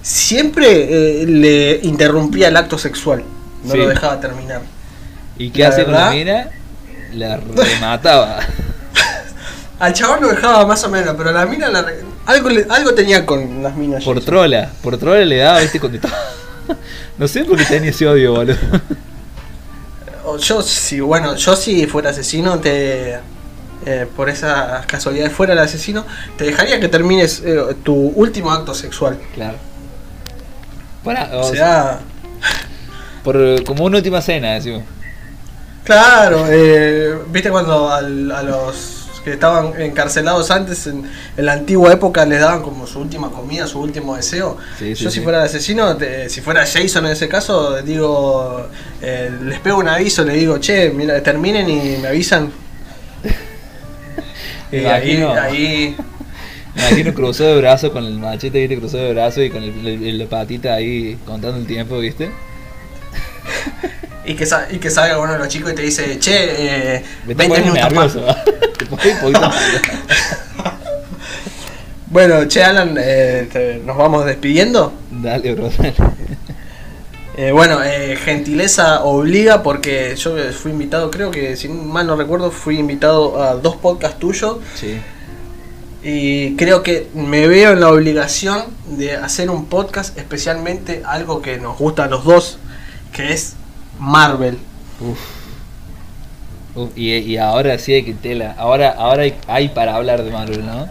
[0.00, 3.24] Siempre eh, le interrumpía el acto sexual.
[3.64, 3.78] No Sí.
[3.78, 4.62] lo dejaba terminar.
[5.36, 6.48] ¿Y qué La hacía con la mina?
[7.14, 8.38] La remataba.
[9.80, 12.94] Al chabón lo dejaba más o menos, pero la mina la re- algo, le- algo
[12.94, 14.04] tenía con las minas.
[14.04, 14.26] Por Jason.
[14.30, 14.70] trola.
[14.82, 16.16] Por trola le daba, viste, cuando estaba-
[17.18, 18.56] No sé por qué tenía ese odio, boludo.
[20.40, 23.18] Yo si bueno, yo si fuera asesino te
[23.86, 26.04] eh, por esas casualidades fuera el asesino,
[26.36, 29.18] te dejaría que termines eh, tu último acto sexual.
[29.34, 29.56] Claro.
[31.02, 32.00] Para, O sea,
[33.24, 34.82] por, como una última cena, decimos.
[35.84, 41.04] claro, eh, viste cuando al- a los que estaban encarcelados antes en,
[41.36, 44.56] en la antigua época les daban como su última comida, su último deseo.
[44.78, 45.22] Sí, sí, Yo si sí.
[45.24, 48.66] fuera el asesino, te- si fuera Jason en ese caso, digo,
[49.02, 52.50] eh, les pego un aviso, le digo, che, mira, terminen y me avisan.
[54.72, 55.96] Y ahí, ahí
[56.74, 60.26] Me imagino cruzado de brazo con el machete, viste, cruzado de brazo y con el,
[60.30, 62.30] patita ahí contando el tiempo, viste.
[64.24, 67.32] Y que, y que salga uno de los chicos y te dice, che, eh, Me
[67.32, 68.36] está 20 poniendo minutos más.
[72.06, 74.92] Bueno, che, Alan, eh, te- nos vamos despidiendo.
[75.10, 75.94] Dale, bro, dale.
[77.36, 82.50] Eh, bueno, eh, gentileza obliga porque yo fui invitado, creo que si mal no recuerdo,
[82.50, 85.00] fui invitado a dos podcasts tuyos Sí.
[86.02, 91.58] y creo que me veo en la obligación de hacer un podcast, especialmente algo que
[91.58, 92.58] nos gusta a los dos,
[93.12, 93.54] que es
[94.00, 94.58] Marvel.
[95.00, 95.18] Uf.
[96.74, 98.54] Uf, y, y ahora sí hay que tela.
[98.58, 100.88] Ahora, ahora hay, hay para hablar de Marvel, ¿no?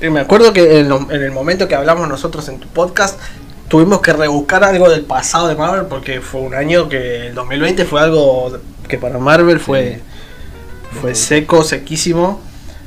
[0.00, 3.18] Eh, Me acuerdo que en, lo- en el momento que hablamos nosotros en tu podcast,
[3.68, 7.84] tuvimos que rebuscar algo del pasado de Marvel porque fue un año que el 2020
[7.84, 8.58] fue algo
[8.88, 10.00] que para Marvel fue,
[11.00, 12.40] fue seco, sequísimo.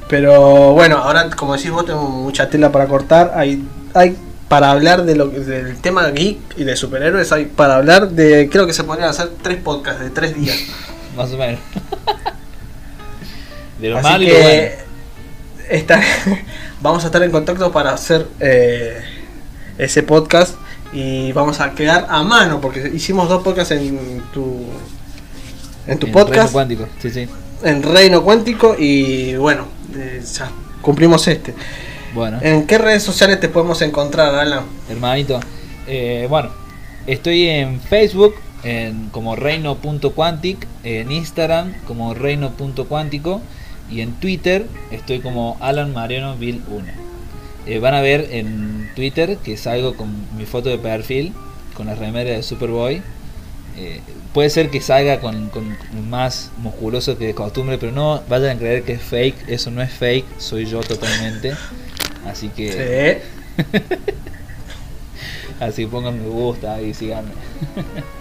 [0.07, 3.33] Pero bueno, ahora como decís vos, tengo mucha tela para cortar.
[3.35, 4.17] Hay, hay
[4.49, 8.65] para hablar de lo, del tema geek y de superhéroes, hay para hablar de, creo
[8.67, 10.57] que se podrían hacer tres podcasts de tres días.
[11.15, 11.59] Más o menos.
[13.79, 14.71] de lo Así y que lo bueno.
[15.69, 16.01] está-
[16.81, 19.01] vamos a estar en contacto para hacer eh,
[19.77, 20.55] ese podcast
[20.91, 24.65] y vamos a quedar a mano porque hicimos dos podcasts en tu
[25.87, 27.27] en tu En Reino podcast Cuántico, sí, sí.
[27.63, 30.49] en Reino Cuántico y bueno eh, ya
[30.81, 31.53] cumplimos este.
[32.13, 32.39] Bueno.
[32.41, 34.63] ¿En qué redes sociales te podemos encontrar, Alan?
[34.89, 35.39] hermanito.
[35.87, 36.49] Eh, bueno,
[37.07, 43.41] estoy en Facebook en, como reino.quantic, en Instagram como reino.cuántico
[43.89, 46.85] y en Twitter estoy como Alan Mariano Bill 1.
[47.65, 51.33] Eh, van a ver en Twitter que salgo con mi foto de perfil,
[51.75, 53.01] con la remera de Superboy.
[53.77, 54.01] Eh,
[54.33, 55.77] puede ser que salga con, con
[56.09, 59.81] más musculoso que de costumbre, pero no vayan a creer que es fake, eso no
[59.81, 61.53] es fake, soy yo totalmente.
[62.25, 63.21] Así que...
[63.57, 63.65] Sí.
[65.59, 67.31] Así pongan me gusta y síganme.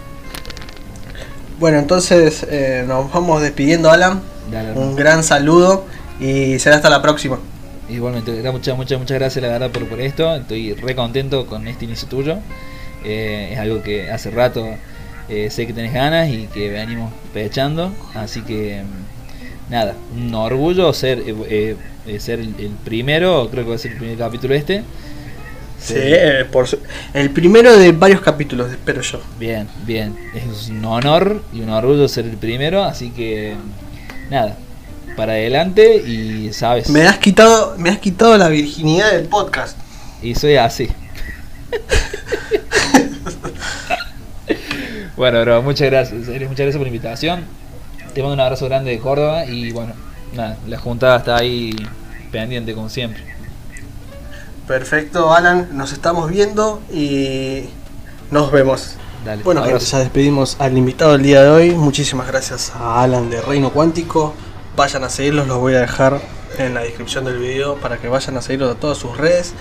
[1.58, 4.22] Bueno, entonces eh, nos vamos despidiendo, Alan.
[4.48, 4.78] Dale.
[4.78, 5.86] Un gran saludo
[6.20, 7.40] y será hasta la próxima.
[7.88, 10.36] Igualmente, muchas, muchas, muchas gracias la verdad por, por esto.
[10.36, 12.38] Estoy re contento con este inicio tuyo.
[13.04, 14.64] Eh, es algo que hace rato
[15.28, 17.92] eh, sé que tenés ganas y que venimos pechando.
[18.14, 18.82] Así que
[19.70, 23.78] nada, un orgullo ser, eh, eh, eh, ser el, el primero, creo que va a
[23.78, 24.82] ser el primer capítulo este.
[25.80, 26.78] Sí, eh, por su-
[27.14, 29.20] el primero de varios capítulos, espero yo.
[29.38, 30.16] Bien, bien.
[30.34, 32.82] Es un honor y un orgullo ser el primero.
[32.82, 33.54] Así que
[34.28, 34.56] nada,
[35.16, 36.90] para adelante y sabes.
[36.90, 39.76] Me has quitado, me has quitado la virginidad del podcast.
[40.20, 40.88] Y soy así.
[45.16, 46.20] bueno, bro, muchas gracias.
[46.26, 47.44] Muchas gracias por la invitación.
[48.14, 49.92] Te mando un abrazo grande de Córdoba y bueno,
[50.34, 51.74] nada, la juntada está ahí
[52.30, 53.22] pendiente como siempre.
[54.66, 57.64] Perfecto, Alan, nos estamos viendo y
[58.30, 58.96] nos vemos.
[59.24, 61.70] Dale, Bueno, gente, ya despedimos al invitado del día de hoy.
[61.70, 64.34] Muchísimas gracias a Alan de Reino Cuántico.
[64.76, 66.20] Vayan a seguirlos, los voy a dejar
[66.58, 69.54] en la descripción del video para que vayan a seguirlos a todas sus redes.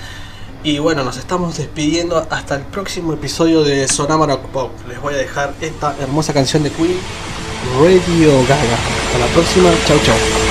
[0.63, 4.71] Y bueno, nos estamos despidiendo hasta el próximo episodio de Sonamara Pop.
[4.87, 6.97] Les voy a dejar esta hermosa canción de Queen,
[7.79, 8.77] Radio Gaga.
[9.05, 10.46] Hasta la próxima, chau chau.